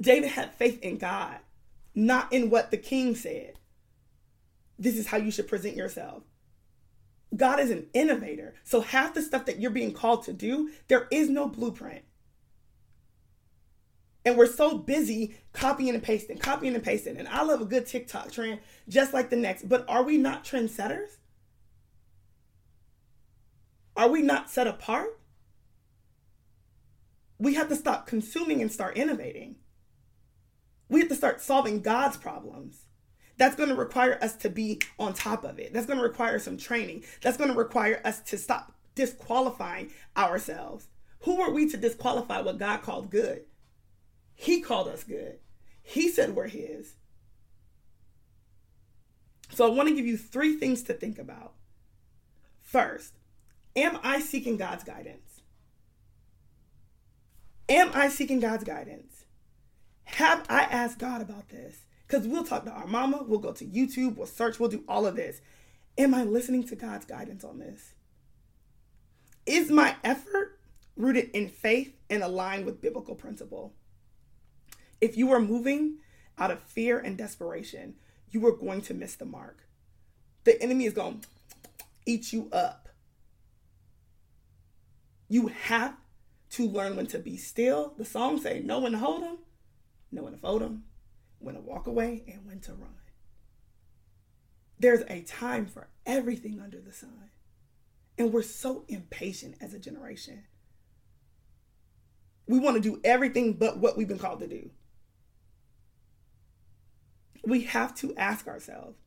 David 0.00 0.30
had 0.30 0.54
faith 0.54 0.80
in 0.82 0.98
God, 0.98 1.38
not 1.94 2.32
in 2.32 2.50
what 2.50 2.70
the 2.70 2.76
king 2.76 3.14
said. 3.14 3.54
This 4.78 4.96
is 4.96 5.08
how 5.08 5.16
you 5.16 5.30
should 5.30 5.48
present 5.48 5.74
yourself. 5.74 6.22
God 7.36 7.60
is 7.60 7.70
an 7.70 7.86
innovator. 7.92 8.54
So, 8.64 8.80
half 8.80 9.14
the 9.14 9.22
stuff 9.22 9.46
that 9.46 9.60
you're 9.60 9.70
being 9.70 9.92
called 9.92 10.24
to 10.24 10.32
do, 10.32 10.70
there 10.88 11.06
is 11.10 11.28
no 11.28 11.48
blueprint. 11.48 12.02
And 14.24 14.36
we're 14.36 14.46
so 14.46 14.76
busy 14.76 15.36
copying 15.52 15.94
and 15.94 16.02
pasting, 16.02 16.38
copying 16.38 16.74
and 16.74 16.82
pasting. 16.82 17.16
And 17.16 17.28
I 17.28 17.42
love 17.44 17.60
a 17.60 17.64
good 17.64 17.86
TikTok 17.86 18.32
trend 18.32 18.58
just 18.88 19.14
like 19.14 19.30
the 19.30 19.36
next. 19.36 19.68
But 19.68 19.84
are 19.88 20.02
we 20.02 20.18
not 20.18 20.44
trendsetters? 20.44 21.18
Are 23.96 24.08
we 24.08 24.22
not 24.22 24.50
set 24.50 24.66
apart? 24.66 25.20
We 27.38 27.54
have 27.54 27.68
to 27.68 27.76
stop 27.76 28.06
consuming 28.06 28.60
and 28.60 28.70
start 28.70 28.96
innovating. 28.96 29.56
We 30.88 31.00
have 31.00 31.08
to 31.08 31.14
start 31.14 31.40
solving 31.40 31.80
God's 31.80 32.16
problems. 32.16 32.86
That's 33.38 33.56
going 33.56 33.68
to 33.68 33.74
require 33.74 34.18
us 34.22 34.34
to 34.36 34.50
be 34.50 34.80
on 34.98 35.14
top 35.14 35.44
of 35.44 35.58
it. 35.58 35.72
That's 35.72 35.86
going 35.86 35.98
to 35.98 36.04
require 36.04 36.38
some 36.38 36.56
training. 36.56 37.04
That's 37.20 37.36
going 37.36 37.50
to 37.50 37.56
require 37.56 38.00
us 38.04 38.20
to 38.20 38.38
stop 38.38 38.72
disqualifying 38.94 39.90
ourselves. 40.16 40.88
Who 41.20 41.40
are 41.40 41.50
we 41.50 41.68
to 41.70 41.76
disqualify 41.76 42.40
what 42.40 42.58
God 42.58 42.82
called 42.82 43.10
good? 43.10 43.44
He 44.34 44.60
called 44.60 44.88
us 44.88 45.04
good. 45.04 45.38
He 45.82 46.08
said 46.08 46.34
we're 46.34 46.48
His. 46.48 46.94
So 49.52 49.66
I 49.66 49.74
want 49.74 49.88
to 49.88 49.94
give 49.94 50.06
you 50.06 50.16
three 50.16 50.54
things 50.56 50.82
to 50.84 50.94
think 50.94 51.18
about. 51.18 51.52
First, 52.60 53.14
am 53.74 53.98
I 54.02 54.20
seeking 54.20 54.56
God's 54.56 54.84
guidance? 54.84 55.42
Am 57.68 57.90
I 57.94 58.08
seeking 58.08 58.40
God's 58.40 58.64
guidance? 58.64 59.24
Have 60.04 60.44
I 60.48 60.62
asked 60.62 60.98
God 60.98 61.20
about 61.20 61.48
this? 61.48 61.85
Because 62.06 62.26
we'll 62.26 62.44
talk 62.44 62.64
to 62.64 62.70
our 62.70 62.86
mama, 62.86 63.24
we'll 63.26 63.40
go 63.40 63.52
to 63.52 63.64
YouTube, 63.64 64.16
we'll 64.16 64.26
search, 64.26 64.60
we'll 64.60 64.68
do 64.68 64.84
all 64.86 65.06
of 65.06 65.16
this. 65.16 65.40
Am 65.98 66.14
I 66.14 66.22
listening 66.22 66.64
to 66.64 66.76
God's 66.76 67.04
guidance 67.04 67.42
on 67.42 67.58
this? 67.58 67.94
Is 69.44 69.70
my 69.70 69.96
effort 70.04 70.58
rooted 70.96 71.30
in 71.30 71.48
faith 71.48 71.96
and 72.08 72.22
aligned 72.22 72.66
with 72.66 72.80
biblical 72.80 73.14
principle? 73.14 73.74
If 75.00 75.16
you 75.16 75.32
are 75.32 75.40
moving 75.40 75.98
out 76.38 76.50
of 76.50 76.62
fear 76.62 76.98
and 76.98 77.16
desperation, 77.16 77.94
you 78.30 78.46
are 78.46 78.52
going 78.52 78.82
to 78.82 78.94
miss 78.94 79.14
the 79.16 79.24
mark. 79.24 79.66
The 80.44 80.60
enemy 80.62 80.84
is 80.84 80.92
going 80.92 81.20
to 81.20 81.28
eat 82.04 82.32
you 82.32 82.48
up. 82.52 82.88
You 85.28 85.48
have 85.48 85.96
to 86.50 86.66
learn 86.66 86.96
when 86.96 87.06
to 87.08 87.18
be 87.18 87.36
still. 87.36 87.94
The 87.96 88.04
song 88.04 88.38
say, 88.40 88.60
"No 88.60 88.78
one 88.78 88.92
to 88.92 88.98
hold 88.98 89.22
them, 89.22 89.38
no 90.12 90.22
one 90.22 90.32
to 90.32 90.38
fold 90.38 90.62
them, 90.62 90.84
when 91.38 91.54
to 91.54 91.60
walk 91.60 91.86
away, 91.86 92.24
and 92.26 92.46
when 92.46 92.60
to 92.60 92.72
run. 92.72 92.94
There's 94.78 95.02
a 95.08 95.22
time 95.22 95.66
for 95.66 95.88
everything 96.04 96.60
under 96.60 96.80
the 96.80 96.92
sun. 96.92 97.30
And 98.18 98.32
we're 98.32 98.42
so 98.42 98.84
impatient 98.88 99.56
as 99.60 99.74
a 99.74 99.78
generation. 99.78 100.44
We 102.46 102.58
want 102.58 102.76
to 102.76 102.80
do 102.80 103.00
everything 103.04 103.54
but 103.54 103.78
what 103.78 103.96
we've 103.96 104.08
been 104.08 104.18
called 104.18 104.40
to 104.40 104.46
do 104.46 104.70
we 107.46 107.62
have 107.62 107.94
to 107.94 108.14
ask 108.16 108.46
ourselves 108.46 108.98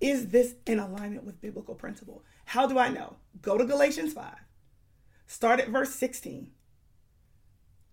is 0.00 0.28
this 0.28 0.54
in 0.66 0.78
alignment 0.78 1.24
with 1.24 1.40
biblical 1.40 1.74
principle? 1.74 2.22
How 2.44 2.66
do 2.66 2.78
I 2.78 2.90
know? 2.90 3.16
Go 3.40 3.56
to 3.56 3.64
Galatians 3.64 4.12
5. 4.12 4.34
Start 5.26 5.58
at 5.58 5.70
verse 5.70 5.94
16. 5.94 6.50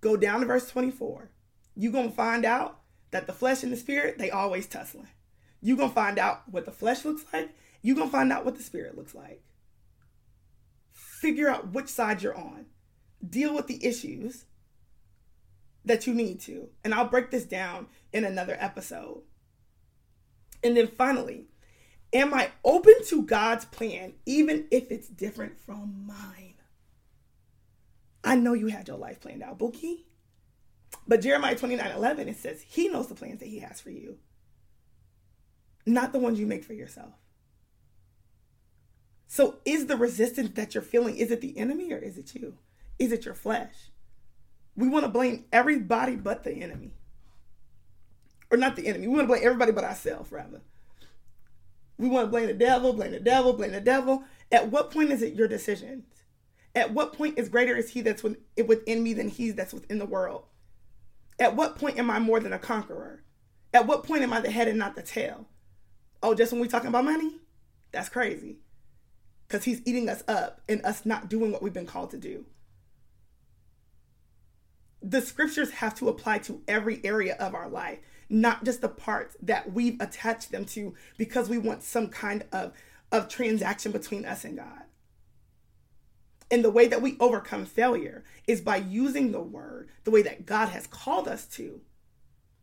Go 0.01 0.17
down 0.17 0.41
to 0.41 0.45
verse 0.45 0.69
24. 0.69 1.31
You're 1.75 1.93
going 1.93 2.09
to 2.09 2.15
find 2.15 2.43
out 2.43 2.81
that 3.13 3.27
the 3.27 3.33
flesh 3.33 3.63
and 3.63 3.71
the 3.71 3.77
spirit, 3.77 4.17
they 4.17 4.29
always 4.29 4.67
tussling. 4.67 5.07
You're 5.61 5.77
going 5.77 5.89
to 5.89 5.95
find 5.95 6.19
out 6.19 6.41
what 6.51 6.65
the 6.65 6.71
flesh 6.71 7.05
looks 7.05 7.23
like. 7.31 7.55
You're 7.81 7.95
going 7.95 8.09
to 8.09 8.11
find 8.11 8.31
out 8.31 8.43
what 8.43 8.57
the 8.57 8.63
spirit 8.63 8.97
looks 8.97 9.15
like. 9.15 9.41
Figure 10.91 11.47
out 11.47 11.71
which 11.71 11.87
side 11.87 12.21
you're 12.21 12.35
on. 12.35 12.65
Deal 13.27 13.55
with 13.55 13.67
the 13.67 13.85
issues 13.85 14.45
that 15.85 16.05
you 16.05 16.13
need 16.13 16.41
to. 16.41 16.69
And 16.83 16.93
I'll 16.93 17.07
break 17.07 17.31
this 17.31 17.45
down 17.45 17.87
in 18.11 18.25
another 18.25 18.57
episode. 18.59 19.21
And 20.63 20.75
then 20.75 20.87
finally, 20.87 21.45
am 22.11 22.33
I 22.33 22.49
open 22.65 22.95
to 23.07 23.23
God's 23.23 23.65
plan, 23.65 24.13
even 24.25 24.65
if 24.71 24.91
it's 24.91 25.07
different 25.07 25.59
from 25.59 26.05
mine? 26.05 26.55
I 28.23 28.35
know 28.35 28.53
you 28.53 28.67
had 28.67 28.87
your 28.87 28.97
life 28.97 29.21
planned 29.21 29.43
out, 29.43 29.57
Bookie. 29.57 30.05
But 31.07 31.21
Jeremiah 31.21 31.55
29 31.55 31.91
11, 31.91 32.29
it 32.29 32.37
says, 32.37 32.63
He 32.67 32.87
knows 32.87 33.07
the 33.07 33.15
plans 33.15 33.39
that 33.39 33.49
He 33.49 33.59
has 33.59 33.81
for 33.81 33.89
you, 33.89 34.17
not 35.85 36.13
the 36.13 36.19
ones 36.19 36.39
you 36.39 36.45
make 36.45 36.63
for 36.63 36.73
yourself. 36.73 37.13
So, 39.27 39.57
is 39.65 39.87
the 39.87 39.97
resistance 39.97 40.51
that 40.55 40.75
you're 40.75 40.83
feeling, 40.83 41.17
is 41.17 41.31
it 41.31 41.41
the 41.41 41.57
enemy 41.57 41.91
or 41.91 41.97
is 41.97 42.17
it 42.17 42.35
you? 42.35 42.57
Is 42.99 43.11
it 43.11 43.25
your 43.25 43.33
flesh? 43.33 43.73
We 44.75 44.87
want 44.87 45.05
to 45.05 45.11
blame 45.11 45.45
everybody 45.51 46.15
but 46.15 46.43
the 46.43 46.53
enemy 46.53 46.93
or 48.53 48.57
not 48.57 48.75
the 48.75 48.85
enemy. 48.87 49.07
We 49.07 49.15
want 49.15 49.23
to 49.23 49.27
blame 49.27 49.43
everybody 49.43 49.71
but 49.71 49.83
ourselves, 49.83 50.31
rather. 50.31 50.61
We 51.97 52.07
want 52.07 52.27
to 52.27 52.31
blame 52.31 52.47
the 52.47 52.53
devil, 52.53 52.93
blame 52.93 53.11
the 53.11 53.19
devil, 53.19 53.53
blame 53.53 53.71
the 53.71 53.81
devil. 53.81 54.23
At 54.51 54.69
what 54.69 54.91
point 54.91 55.11
is 55.11 55.23
it 55.23 55.33
your 55.33 55.47
decisions? 55.47 56.05
At 56.75 56.93
what 56.93 57.13
point 57.13 57.39
is 57.39 57.49
greater 57.49 57.75
is 57.75 57.89
he 57.89 58.01
that's 58.01 58.23
within 58.23 59.03
me 59.03 59.13
than 59.13 59.29
he 59.29 59.49
that's 59.49 59.73
within 59.73 59.97
the 59.97 60.05
world? 60.05 60.45
At 61.39 61.55
what 61.55 61.77
point 61.77 61.97
am 61.97 62.09
I 62.09 62.19
more 62.19 62.39
than 62.39 62.53
a 62.53 62.59
conqueror? 62.59 63.23
At 63.73 63.87
what 63.87 64.03
point 64.03 64.23
am 64.23 64.33
I 64.33 64.39
the 64.39 64.51
head 64.51 64.67
and 64.67 64.77
not 64.77 64.95
the 64.95 65.01
tail? 65.01 65.47
Oh, 66.21 66.33
just 66.35 66.51
when 66.51 66.61
we 66.61 66.67
talking 66.67 66.89
about 66.89 67.05
money? 67.05 67.39
That's 67.91 68.09
crazy. 68.09 68.57
Because 69.47 69.65
he's 69.65 69.81
eating 69.85 70.09
us 70.09 70.23
up 70.27 70.61
and 70.69 70.83
us 70.85 71.05
not 71.05 71.29
doing 71.29 71.51
what 71.51 71.61
we've 71.61 71.73
been 71.73 71.85
called 71.85 72.11
to 72.11 72.17
do. 72.17 72.45
The 75.01 75.21
scriptures 75.21 75.71
have 75.71 75.95
to 75.95 76.07
apply 76.07 76.39
to 76.39 76.61
every 76.67 77.01
area 77.03 77.35
of 77.35 77.53
our 77.55 77.67
life 77.67 77.99
not 78.33 78.63
just 78.63 78.81
the 78.81 78.89
parts 78.89 79.37
that 79.41 79.73
we've 79.73 79.99
attached 80.01 80.51
them 80.51 80.65
to 80.65 80.93
because 81.17 81.49
we 81.49 81.57
want 81.57 81.83
some 81.83 82.07
kind 82.07 82.43
of, 82.51 82.73
of 83.11 83.29
transaction 83.29 83.91
between 83.91 84.25
us 84.25 84.43
and 84.43 84.57
God. 84.57 84.81
And 86.53 86.63
the 86.63 86.69
way 86.69 86.85
that 86.85 87.01
we 87.01 87.17
overcome 87.19 87.65
failure 87.65 88.23
is 88.47 88.61
by 88.61 88.75
using 88.77 89.31
the 89.31 89.41
word 89.41 89.89
the 90.03 90.11
way 90.11 90.21
that 90.21 90.45
God 90.45 90.69
has 90.69 90.85
called 90.85 91.27
us 91.27 91.47
to, 91.47 91.81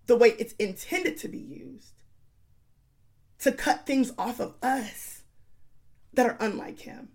the 0.07 0.15
way 0.15 0.37
it's 0.39 0.53
intended 0.61 1.17
to 1.17 1.27
be 1.27 1.41
used, 1.41 1.95
to 3.41 3.51
cut 3.51 3.87
things 3.87 4.13
off 4.17 4.39
of 4.39 4.55
us 4.63 5.23
that 6.15 6.25
are 6.25 6.37
unlike 6.39 6.83
Him. 6.83 7.09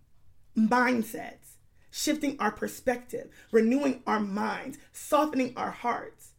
Mindsets, 0.58 1.56
shifting 1.90 2.36
our 2.42 2.52
perspective, 2.52 3.30
renewing 3.54 4.04
our 4.06 4.20
minds, 4.20 4.78
softening 4.92 5.54
our 5.56 5.72
hearts 5.72 6.34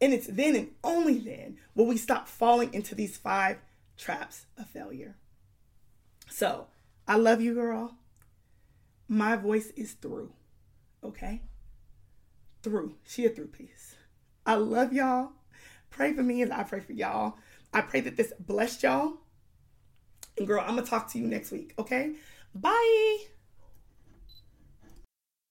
and 0.00 0.12
it's 0.12 0.26
then 0.26 0.56
and 0.56 0.72
only 0.82 1.20
then 1.20 1.56
will 1.76 1.86
we 1.86 1.96
stop 1.96 2.26
falling 2.26 2.74
into 2.74 2.96
these 2.96 3.16
five 3.16 3.58
traps 3.96 4.46
of 4.58 4.66
failure. 4.66 5.14
So, 6.28 6.66
I 7.06 7.16
love 7.16 7.40
you, 7.40 7.54
girl. 7.54 7.96
My 9.08 9.36
voice 9.36 9.70
is 9.76 9.92
through. 9.92 10.32
Okay? 11.02 11.42
Through. 12.62 12.96
She 13.04 13.26
a 13.26 13.30
through 13.30 13.48
piece. 13.48 13.96
I 14.44 14.54
love 14.54 14.92
y'all. 14.92 15.32
Pray 15.90 16.12
for 16.12 16.22
me 16.22 16.42
as 16.42 16.50
I 16.50 16.62
pray 16.62 16.80
for 16.80 16.92
y'all. 16.92 17.36
I 17.72 17.80
pray 17.82 18.00
that 18.00 18.16
this 18.16 18.32
blessed 18.38 18.82
y'all. 18.82 19.18
And 20.38 20.46
girl, 20.46 20.60
I'm 20.60 20.76
gonna 20.76 20.86
talk 20.86 21.10
to 21.12 21.18
you 21.18 21.26
next 21.26 21.50
week, 21.50 21.74
okay? 21.78 22.14
Bye. 22.54 23.26